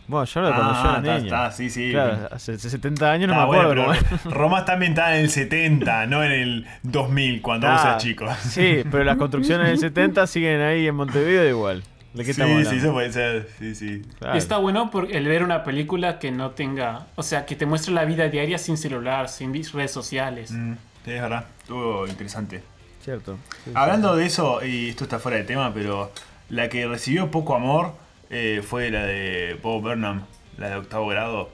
[0.07, 1.25] Bueno, yo lo de cuando yo Ah, era está, niño.
[1.25, 1.91] está, sí, sí.
[1.93, 4.31] Claro, hace 70 años no Ah, me acuerdo bueno, pero.
[4.37, 8.27] Roma está ambientada en el 70, no en el 2000, cuando vos Ah, eras chico.
[8.43, 11.83] Sí, pero las construcciones del 70 siguen ahí en Montevideo igual.
[12.13, 13.49] ¿De qué sí, sí, eso puede ser.
[13.59, 14.03] Sí, sí.
[14.21, 14.37] Claro.
[14.39, 17.07] Está bueno por el ver una película que no tenga.
[17.17, 20.53] O sea, que te muestre la vida diaria sin celular, sin redes sociales.
[20.53, 20.75] Mm,
[21.07, 21.47] es verdad.
[21.61, 22.63] Estuvo interesante.
[23.03, 23.37] Cierto.
[23.57, 23.71] sí, sí.
[23.75, 26.11] Hablando de eso, y esto está fuera de tema, pero
[26.49, 27.95] la que recibió poco amor
[28.31, 30.23] eh, fue la de Bob Burnham,
[30.57, 31.51] la de octavo grado.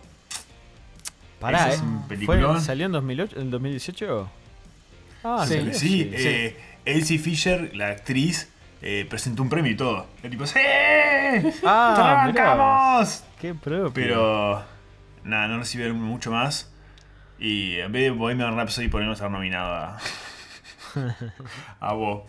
[1.40, 1.84] Pará, ese es ¿eh?
[1.84, 2.60] un ¿Fue-.
[2.60, 4.30] ¿Salió en 2008, en 2018?
[5.24, 5.54] Ah, Sí.
[5.56, 8.48] salió, Sí, eh, Elsie Fisher, la actriz,
[8.82, 10.06] eh, presentó un premio y todo.
[10.22, 10.58] El tipo, ¡Sí!
[11.64, 12.54] Ah, ¡Te la mirá.
[12.54, 13.24] bancamos!
[13.40, 13.92] Qué propio.
[13.92, 14.62] Pero,
[15.24, 16.69] nada, no recibió mucho más.
[17.40, 19.98] Y en vez de Bohemian Rhapsody, podríamos haber nominado a,
[21.80, 22.26] a Bo.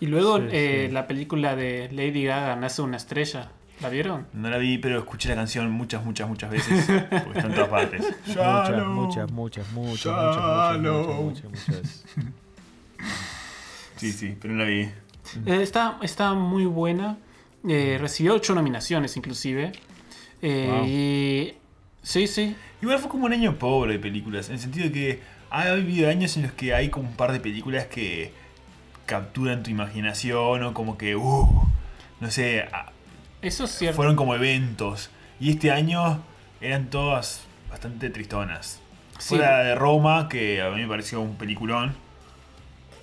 [0.00, 0.92] Y luego Sí, eh, sí.
[0.92, 3.50] la película de Lady Gaga, Nace una estrella.
[3.80, 4.26] ¿La vieron?
[4.32, 6.84] No la vi, pero escuché la canción muchas, muchas, muchas veces.
[7.08, 8.00] Porque está en todas partes.
[8.26, 8.86] Muchas, Shallow.
[8.92, 11.22] muchas, muchas, muchas, muchas, Shallow.
[11.22, 12.04] muchas, muchas, muchas, muchas.
[13.96, 14.80] Sí, sí, pero no la vi.
[14.80, 17.18] Eh, está, está muy buena.
[17.68, 19.70] Eh, recibió ocho nominaciones inclusive.
[20.42, 20.84] Eh, Wow.
[20.86, 21.54] Y...
[22.02, 22.56] Sí, sí.
[22.80, 26.08] Igual fue como un año pobre de películas, en el sentido de que ha habido
[26.08, 28.32] años en los que hay como un par de películas que
[29.06, 31.62] capturan tu imaginación o como que, uh,
[32.20, 32.66] no sé,
[33.42, 33.96] Eso es cierto.
[33.96, 35.10] fueron como eventos.
[35.40, 36.20] Y este año
[36.60, 38.80] eran todas bastante tristonas.
[39.18, 39.30] Sí.
[39.30, 41.94] Fue la de Roma, que a mí me pareció un peliculón.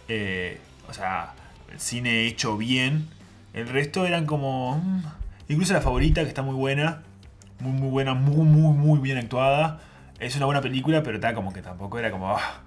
[0.08, 1.34] Eh, o sea,
[1.72, 3.10] el cine hecho bien.
[3.54, 4.78] El resto eran como...
[4.78, 5.02] mm,
[5.50, 7.04] Incluso la favorita, que está muy buena.
[7.60, 9.80] Muy, muy buena, muy, muy, muy bien actuada.
[10.20, 12.30] Es una buena película, pero está como que tampoco era como...
[12.36, 12.62] "Ah,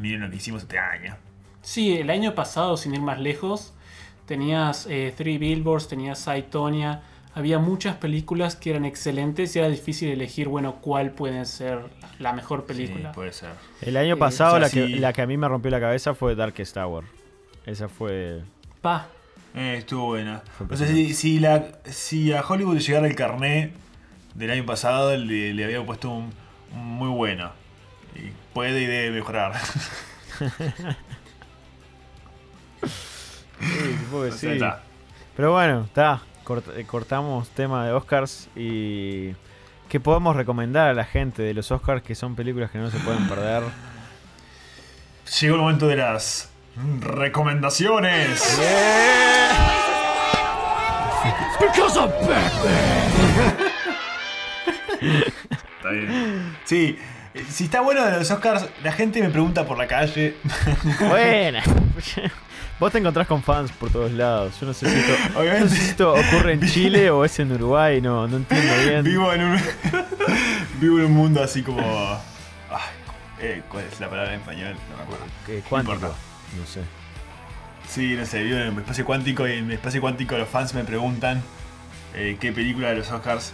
[0.00, 1.16] miren lo que hicimos este año.
[1.62, 3.72] Sí, el año pasado, sin ir más lejos,
[4.26, 7.02] tenías eh, Three Billboards, tenías Saitonia.
[7.34, 11.80] Había muchas películas que eran excelentes y era difícil elegir, bueno, cuál puede ser
[12.18, 13.12] la mejor Sí, película.
[13.12, 13.50] puede ser.
[13.80, 14.94] El año Eh, pasado o sea, la, que, sí.
[15.00, 17.04] la que a mí me rompió la cabeza fue Darkest Tower.
[17.66, 18.42] Esa fue...
[18.82, 19.08] Pa,
[19.56, 20.42] Eh, estuvo buena.
[20.58, 23.72] Fue O sea, si, si, la, si a Hollywood le llegara el carné
[24.34, 26.32] del año pasado, le, le había puesto un,
[26.72, 27.50] un muy bueno.
[28.16, 29.54] Y puede y debe mejorar.
[33.60, 34.48] Sí, supongo que sí.
[34.48, 34.82] está.
[35.36, 36.20] Pero bueno, está.
[36.44, 39.30] Cort- eh, cortamos tema de Oscars y
[39.88, 42.98] que podemos recomendar a la gente de los Oscars que son películas que no se
[42.98, 43.62] pueden perder.
[45.40, 46.50] Llegó el momento de las
[47.00, 48.58] recomendaciones.
[55.84, 56.56] Está bien.
[56.64, 56.98] Sí,
[57.50, 60.34] si está bueno de los Oscars, la gente me pregunta por la calle.
[60.98, 61.62] Buena.
[62.80, 64.58] Vos te encontrás con fans por todos lados.
[64.58, 65.68] Yo no sé si esto, no Obviamente.
[65.68, 69.04] sé si esto ocurre en Chile o es en Uruguay, no, no entiendo bien.
[69.04, 69.60] Vivo en un.
[70.80, 71.82] vivo en un mundo así como.
[72.70, 72.80] Ay,
[73.40, 74.76] eh, ¿Cuál es la palabra en español?
[74.90, 75.24] No me acuerdo.
[75.48, 76.14] Eh, cuántico.
[76.58, 76.80] No sé.
[77.86, 80.72] Sí, no sé, vivo en el espacio cuántico y en el espacio cuántico los fans
[80.72, 81.42] me preguntan
[82.14, 83.52] eh, qué película de los Oscars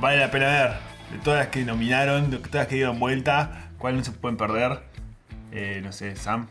[0.00, 0.87] vale la pena ver.
[1.12, 4.36] De todas las que nominaron, de todas las que dieron vuelta, ¿cuál no se pueden
[4.36, 4.80] perder?
[5.52, 6.48] Eh, no sé, Sam.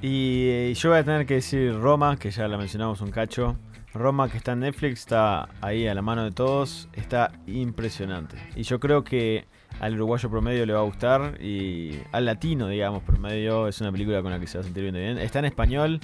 [0.00, 3.56] Y eh, yo voy a tener que decir Roma, que ya la mencionamos un cacho.
[3.94, 8.36] Roma que está en Netflix, está ahí a la mano de todos, está impresionante.
[8.56, 9.44] Y yo creo que
[9.80, 14.22] al uruguayo promedio le va a gustar y al latino, digamos, promedio es una película
[14.22, 15.18] con la que se va a sentir bien.
[15.18, 16.00] Está en español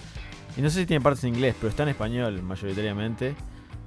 [0.56, 3.34] y no sé si tiene partes en inglés, pero está en español mayoritariamente.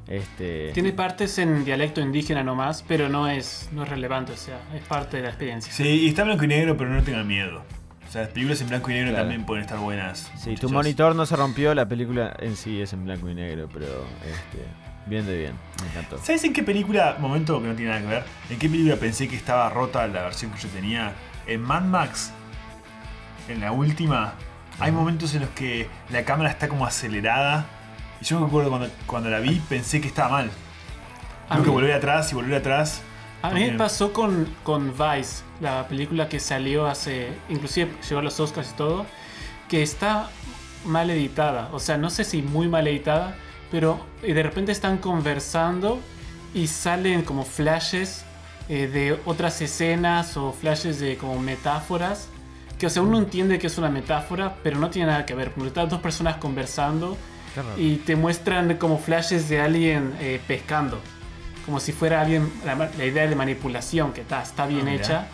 [0.07, 4.59] Este, tiene partes en dialecto indígena nomás, pero no es, no es relevante, o sea,
[4.75, 5.71] es parte de la experiencia.
[5.71, 7.63] Sí, y está en blanco y negro, pero no tengan miedo.
[8.07, 9.23] O sea, las películas en blanco y negro Claro.
[9.23, 10.29] también pueden estar buenas.
[10.35, 10.71] si tu muchachos.
[10.73, 14.65] monitor no se rompió, la película en sí es en blanco y negro, pero este,
[15.05, 16.17] bien de bien, me encantó.
[16.17, 19.29] ¿Sabes en qué película, momento que no tiene nada que ver, en qué película pensé
[19.29, 21.13] que estaba rota la versión que yo tenía?
[21.47, 22.33] En Mad Max,
[23.47, 24.33] en la última,
[24.79, 27.65] hay momentos en los que la cámara está como acelerada
[28.21, 30.51] Y yo me acuerdo cuando, cuando la vi, pensé que estaba mal.
[31.49, 33.01] A Tengo que volver atrás y volver atrás.
[33.41, 37.33] A mí me Porque- pasó con, con Vice, la película que salió hace.
[37.49, 39.05] Inclusive llegó a los Oscars y todo.
[39.67, 40.29] Que está
[40.85, 41.69] mal editada.
[41.73, 43.35] O sea, no sé si muy mal editada.
[43.71, 45.99] Pero eh, de repente están conversando
[46.53, 48.25] y salen como flashes
[48.69, 52.29] eh, de otras escenas o flashes de como metáforas.
[52.77, 55.51] Que o sea, uno entiende que es una metáfora, pero no tiene nada que ver.
[55.53, 57.17] Porque están dos personas conversando
[57.77, 60.99] Y te muestran como flashes de alguien eh, pescando.
[61.65, 65.27] Como si fuera alguien, la, la idea de manipulación que está, está bien Ah, hecha.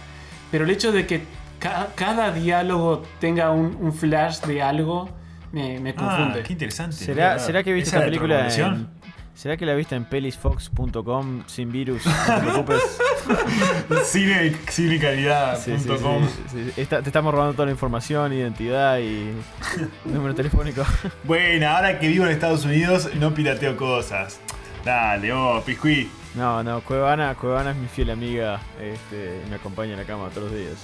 [0.51, 1.23] Pero el hecho de que
[1.59, 5.09] ca- cada diálogo tenga un, un flash de algo
[5.51, 6.43] me, me Ah, confunde.
[6.43, 6.95] qué interesante.
[6.97, 8.87] ¿Será, ¿Será que viste ¿Esa película en?
[9.37, 12.03] ¿Será que la viste en pelisfox.com sin virus?
[12.07, 12.81] No te preocupes.
[14.05, 15.57] Cine, cinecalidad.com.
[15.57, 16.81] Sí, sí, sí, sí.
[16.81, 19.31] Está- te estamos robando toda la información, identidad y
[20.05, 20.83] número telefónico.
[21.23, 24.39] Bueno, ahora que vivo en Estados Unidos, no pirateo cosas.
[24.83, 26.09] Dale, oh, piscuí.
[26.33, 28.59] No, no, Cuevana, Cuevana es mi fiel amiga.
[28.81, 30.77] Este, me acompaña en la cama todos los días.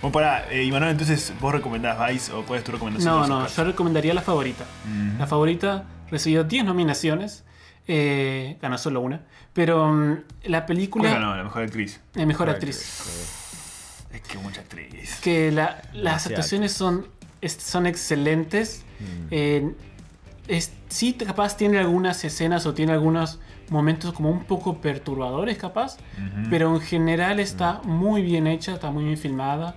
[0.00, 3.14] Bueno, pará, eh, Imanol, entonces vos recomendás Vice o cuál es tu recomendación?
[3.14, 4.64] No, no, yo recomendaría la favorita.
[4.86, 5.18] Mm.
[5.18, 7.44] La favorita recibió 10 nominaciones.
[7.86, 9.20] eh, ganó solo una.
[9.52, 11.10] Pero mm, la película.
[11.10, 11.36] ¿Cuál ganó?
[11.36, 12.00] La mejor actriz.
[12.14, 12.78] eh, mejor actriz.
[14.12, 15.16] Es que mucha actriz.
[15.20, 17.06] Que la- las actuaciones son,
[17.58, 18.84] son excelentes.
[19.00, 19.26] Mm.
[19.30, 19.74] Eh,
[20.48, 23.38] es, sí, capaz tiene algunas escenas o tiene algunos
[23.70, 25.96] momentos como un poco perturbadores, capaz.
[26.16, 26.48] Ujú.
[26.50, 29.74] Pero en general está muy bien hecha, está muy bien filmada.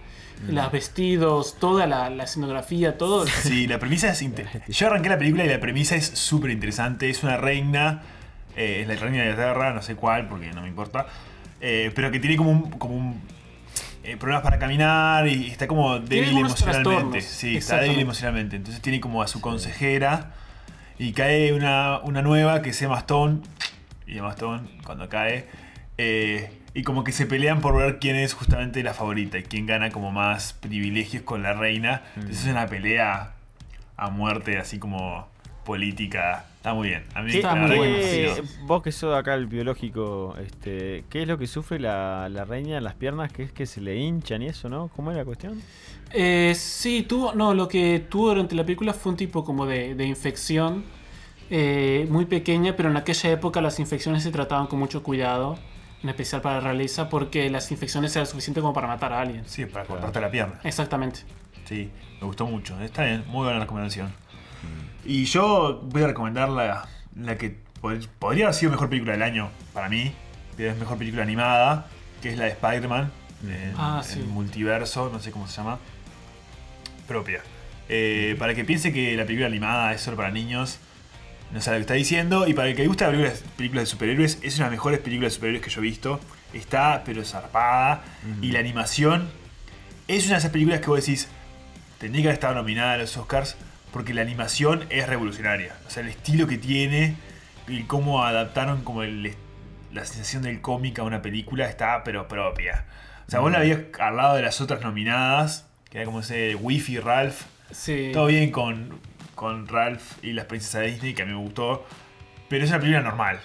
[0.48, 3.26] Los vestidos, toda la, la escenografía, todo.
[3.28, 4.24] Sí, la premisa es.
[4.70, 7.10] Yo arranqué la película y la premisa es súper interesante.
[7.10, 8.04] Es una reina,
[8.56, 11.08] eh, es la reina de Inglaterra, no sé cuál, porque no me importa.
[11.60, 12.70] eh, pero que tiene como un.
[12.72, 13.22] Como un
[14.04, 17.20] eh, problemas para caminar y está como débil emocionalmente.
[17.22, 18.56] Sí, está débil emocionalmente.
[18.56, 20.34] Entonces tiene como a su consejera
[20.98, 23.40] y cae una, una nueva que se llama Stone.
[24.06, 25.48] Y Emma Stone, cuando cae.
[25.98, 29.66] eh, y como que se pelean por ver quién es justamente la favorita y quién
[29.66, 32.04] gana como más privilegios con la reina.
[32.16, 33.34] Entonces es una pelea
[33.96, 35.28] a muerte, así como
[35.66, 36.46] política.
[36.58, 37.04] Está muy bien.
[37.16, 38.48] A mí está muy fascinó.
[38.68, 42.78] vos que sos acá el biológico, este, ¿qué es lo que sufre la, la reina
[42.78, 43.34] en las piernas?
[43.34, 44.90] ¿Que es que se le hinchan y eso, no?
[44.96, 45.60] ¿Cómo es la cuestión?
[46.12, 47.34] Eh, sí, tuvo.
[47.34, 50.84] No, lo que tuvo durante la película fue un tipo como de, de infección
[51.50, 55.58] eh, muy pequeña, pero en aquella época las infecciones se trataban con mucho cuidado,
[56.04, 59.44] en especial para la realeza, porque las infecciones eran suficientes como para matar a alguien.
[59.48, 60.60] Sí, para cortarte la pierna.
[60.64, 61.22] Exactamente.
[61.66, 61.90] Sí,
[62.22, 62.80] me gustó mucho.
[62.82, 64.14] Está bien, muy buena recomendación.
[65.06, 69.24] Y yo voy a recomendar la, la que pod- podría haber sido mejor película del
[69.24, 70.12] año para mí,
[70.58, 71.88] que es mejor película animada,
[72.22, 73.12] que es la de Spider-Man,
[73.78, 74.20] Ah, sí.
[74.20, 75.78] multiverso, no sé cómo se llama,
[77.08, 77.42] propia.
[77.90, 80.80] Eh, para que piense que la película animada es solo para niños,
[81.52, 82.48] no sabe lo que está diciendo.
[82.48, 85.00] Y para el que le gusta películas, películas de superhéroes, es una de las mejores
[85.00, 86.20] películas de superhéroes que yo he visto.
[86.54, 88.04] Está, pero zarpada.
[88.42, 89.30] Y la animación
[90.08, 91.28] es una de esas películas que vos decís,
[92.00, 93.58] tendría que haber estado nominada a los Oscars,
[93.92, 95.76] porque la animación es revolucionaria.
[95.88, 97.16] O sea, el estilo que tiene
[97.68, 99.34] y cómo adaptaron como el-
[99.94, 102.86] la sensación del cómic a una película está, pero propia.
[103.28, 106.56] O sea, vos la veías al lado de las otras nominadas, que era como ese
[106.56, 107.42] Wi-Fi Ralph.
[107.72, 108.12] Sí.
[108.14, 109.00] Todo bien con,
[109.38, 111.86] con Ralph y las princesas de Disney, que a mí me gustó.
[112.50, 113.40] Pero es una película normal.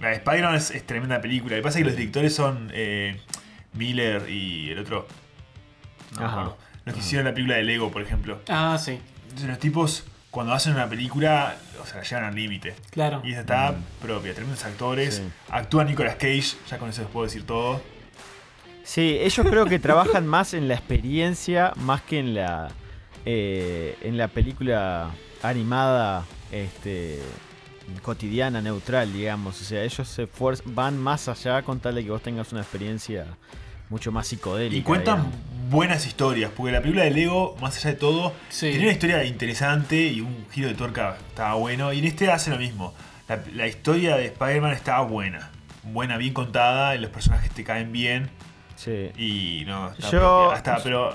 [0.00, 1.56] La de Spider-Man es, es tremenda película.
[1.56, 3.20] Lo que pasa es que los directores son eh,
[3.74, 5.06] Miller y el otro.
[6.12, 6.34] No me Ajá.
[6.40, 6.58] acuerdo.
[6.84, 8.40] Los que hicieron la película de Lego, por ejemplo.
[8.48, 8.98] Ah, sí.
[9.24, 12.74] Entonces los tipos, cuando hacen una película, o sea, la llevan al límite.
[12.90, 13.20] Claro.
[13.24, 14.34] Y esa está propia.
[14.34, 15.16] Tremendos actores.
[15.16, 15.22] Sí.
[15.50, 17.82] Actúa Nicolas Cage, ya con eso les puedo decir todo.
[18.84, 22.68] Sí, ellos creo que trabajan más en la experiencia más que en la
[23.24, 25.10] eh, en la película
[25.48, 27.20] animada este
[28.02, 29.60] cotidiana, neutral, digamos.
[29.60, 30.28] O sea, ellos se
[30.66, 33.26] van más allá con tal de que vos tengas una experiencia
[33.90, 34.76] mucho más psicodélica.
[34.76, 35.70] Y cuentan digamos.
[35.70, 38.66] buenas historias, porque la película de Lego, más allá de todo, Sí.
[38.70, 41.92] tenía una historia interesante y un giro de tuerca estaba bueno.
[41.92, 42.94] Y en este hace lo mismo.
[43.28, 45.50] La, la historia de Spider-Man estaba buena.
[45.82, 48.30] Buena, bien contada, y los personajes te caen bien.
[48.76, 49.10] Sí.
[49.18, 50.56] Y no, está Yo- propia.
[50.56, 51.12] Está, pero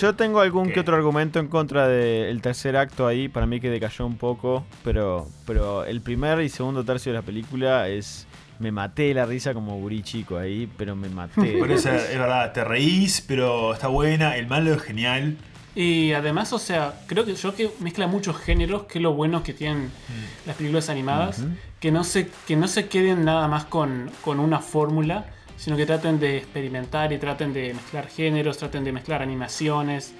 [0.00, 0.74] Yo tengo algún ¿Qué?
[0.74, 4.64] que otro argumento en contra del tercer acto ahí, para mí que decayó un poco,
[4.82, 8.26] pero, pero el primer y segundo tercio de la película es...
[8.60, 11.58] Me maté de la risa como gurí chico ahí, pero me maté.
[11.58, 14.36] por eso es verdad, te reís, pero está buena.
[14.36, 15.36] El malo es genial.
[15.74, 19.42] Y además, o sea, creo que yo que mezcla muchos géneros, que es lo bueno
[19.42, 20.46] que tienen Mm.
[20.46, 21.42] las películas animadas,
[21.80, 25.24] que, no se, que no se queden nada más con, con una fórmula,
[25.56, 30.12] sino que traten de experimentar y traten de mezclar géneros, traten de mezclar animaciones.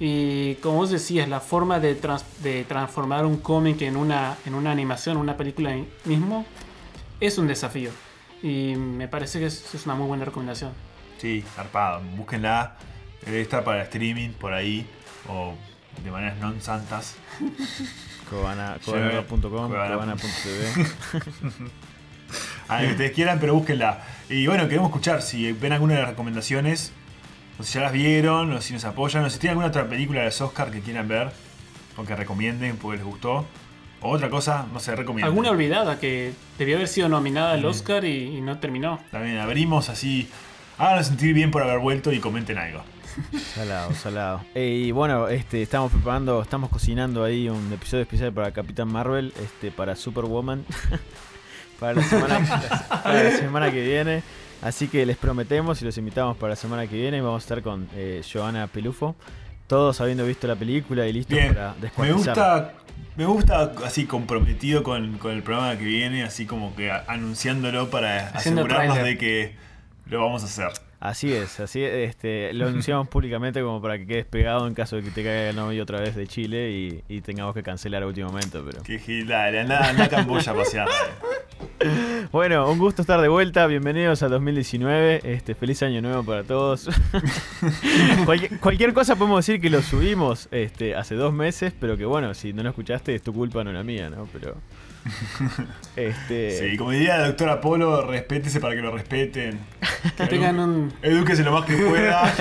[0.00, 4.54] Y como vos decías, la forma de, trans- de transformar un cómic en una, en
[4.54, 6.44] una animación, una película mismo,
[7.20, 7.90] es un desafío.
[8.42, 10.72] Y me parece que es, es una muy buena recomendación.
[11.18, 12.00] Sí, zarpado.
[12.16, 12.76] Búsquenla.
[13.24, 14.84] Debe estar para streaming por ahí.
[15.28, 15.54] O
[16.02, 17.14] de maneras non santas.
[18.32, 20.16] Cobana- Sí, Cobana.com, Cobana.
[22.68, 24.00] A la que ustedes quieran, pero búsquenla.
[24.28, 26.92] Y bueno, queremos escuchar si ven alguna de las recomendaciones.
[27.58, 30.20] O si ya las vieron, o si nos apoyan, o si tienen alguna otra película
[30.20, 31.30] de los Oscar que quieran ver.
[31.96, 33.44] O que recomienden porque les gustó.
[34.00, 35.26] O otra cosa, no sé, recomienden.
[35.26, 37.66] Alguna olvidada que debió haber sido nominada al Mm.
[37.66, 38.98] Oscar y, y no terminó.
[39.10, 40.28] También abrimos así.
[40.78, 42.82] Háganos sentir bien por haber vuelto y comenten algo.
[43.54, 44.40] Salado, salado.
[44.54, 49.34] Eh, y bueno, este, estamos preparando, estamos cocinando ahí un episodio especial para Capitán Marvel,
[49.40, 50.64] este, para Superwoman,
[51.82, 54.22] para, la semana, para la semana que viene.
[54.62, 57.20] Así que les prometemos y los invitamos para la semana que viene.
[57.20, 59.16] Vamos a estar con eh, Joana Pelufo,
[59.66, 62.72] todos habiendo visto la película y listos Bien, para me gusta,
[63.16, 68.28] me gusta así comprometido con, con el programa que viene, así como que anunciándolo para
[68.28, 69.56] Haciendo asegurarnos de que
[70.06, 70.91] lo vamos a hacer.
[71.02, 74.94] Así es, así es, este, lo anunciamos públicamente como para que quedes pegado en caso
[74.94, 78.04] de que te caiga el novio otra vez de Chile y, y tengamos que cancelar
[78.04, 78.84] a último momento, pero...
[78.84, 80.88] Que gil, dale, anda, anda a Camboya pasear.
[82.30, 83.66] Bueno, un gusto estar de vuelta.
[83.66, 85.20] Bienvenidos al 2019.
[85.24, 86.88] Este, feliz año nuevo para todos.
[88.24, 92.34] cualquier, cualquier cosa podemos decir que lo subimos este, hace dos meses, pero que bueno,
[92.34, 94.28] si no lo escuchaste es tu culpa, no la mía, ¿no?
[94.32, 94.56] Pero.
[95.96, 96.58] Este.
[96.58, 99.60] Sí, como diría la doctora Polo, respétese para que lo respeten.
[100.16, 100.92] Que tengan un...
[101.02, 102.32] Edúquese lo más que pueda.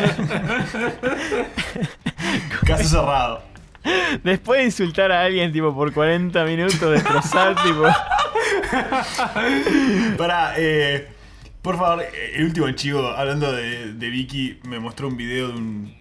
[2.66, 3.43] Caso cerrado.
[4.24, 7.84] Después de insultar a alguien tipo por 40 minutos, destrozar, tipo.
[10.18, 11.07] Para, eh,
[11.62, 15.53] por favor, eh, el último chivo, hablando de, de Vicky, me mostró un video de
[15.55, 15.95] un,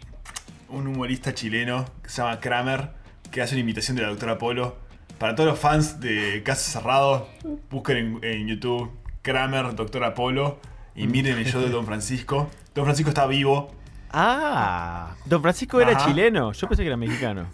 [0.68, 2.90] un humorista chileno que se llama Kramer,
[3.30, 4.76] que hace una imitación de la doctora Polo.
[5.20, 7.28] Para todos los fans de Caso Cerrado,
[7.70, 8.90] busquen en, en YouTube
[9.20, 10.58] Kramer, doctora Polo,
[10.96, 12.48] y miren el show de Don Francisco.
[12.74, 13.70] Don Francisco está vivo.
[14.10, 16.06] Ah, Don Francisco era Ajá.
[16.06, 16.52] chileno.
[16.52, 17.44] Yo pensé que era mexicano.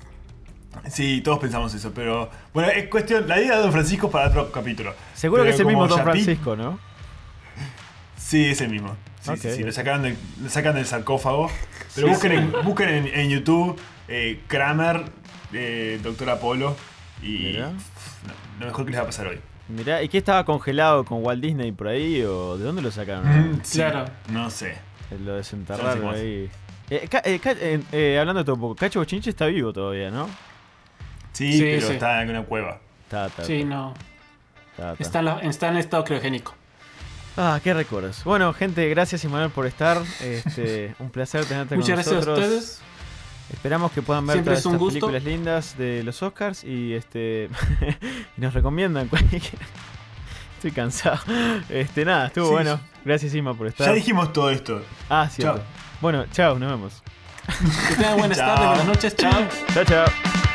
[0.89, 4.29] Sí, todos pensamos eso, pero bueno, es cuestión, la idea de Don Francisco es para
[4.29, 4.95] otro capítulo.
[5.15, 6.79] Seguro Pero que es el mismo Don Francisco, ¿no?
[8.17, 8.95] Sí, es el mismo.
[9.23, 9.65] Sí, sí, sí.
[9.65, 11.51] Lo, sacaron del, lo sacan del sarcófago.
[11.97, 12.39] Pero Sí, busquen, sí.
[12.39, 15.07] En, busquen en, en YouTube eh, Kramer,
[15.53, 16.77] eh, Doctor Apolo.
[17.23, 17.73] Y Mirá.
[18.61, 19.41] lo mejor que les va a pasar hoy.
[19.69, 22.23] Mirá, ¿y qué estaba congelado con Walt Disney por ahí?
[22.23, 23.27] ¿O de dónde lo sacaron?
[23.53, 24.05] Mm, sí, Claro.
[24.31, 24.73] No sé.
[25.11, 26.49] Eh, Lo desenterraron ahí.
[26.89, 30.29] Eh, eh, eh, eh, hablando de todo un poco, Cacho Bochinche está vivo todavía, ¿no?
[31.33, 31.93] Sí, Sí, pero sí.
[31.95, 32.81] está en alguna cueva.
[33.05, 33.93] Está, está, Sí, no.
[34.71, 35.03] está, está.
[35.05, 36.55] Está en, la- está en estado criogénico.
[37.37, 38.23] Ah, qué recuerdos.
[38.25, 39.99] Bueno, gente, gracias Emanuel por estar.
[40.23, 42.39] Este, un placer tenerte Muchas con gracias nosotros.
[42.39, 42.81] a ustedes.
[43.53, 45.07] Esperamos que puedan ver Siempre todas es un estas gusto.
[45.07, 47.49] películas lindas de los Oscars y este
[48.37, 49.43] y nos recomiendan cualquier.
[50.57, 51.19] Estoy cansado.
[51.69, 52.53] Este, nada, estuvo Sí.
[52.53, 52.81] bueno.
[53.05, 53.87] Gracias Ima por estar.
[53.87, 54.83] Ya dijimos todo esto.
[55.09, 55.59] Ah, cierto.
[55.59, 55.67] Chao.
[56.01, 57.03] Bueno, chao, nos vemos.
[57.89, 58.49] Que tengan buenas Chao.
[58.55, 59.17] tardes, buenas noches.
[59.17, 59.47] Chao.
[59.75, 60.46] Chao, chao.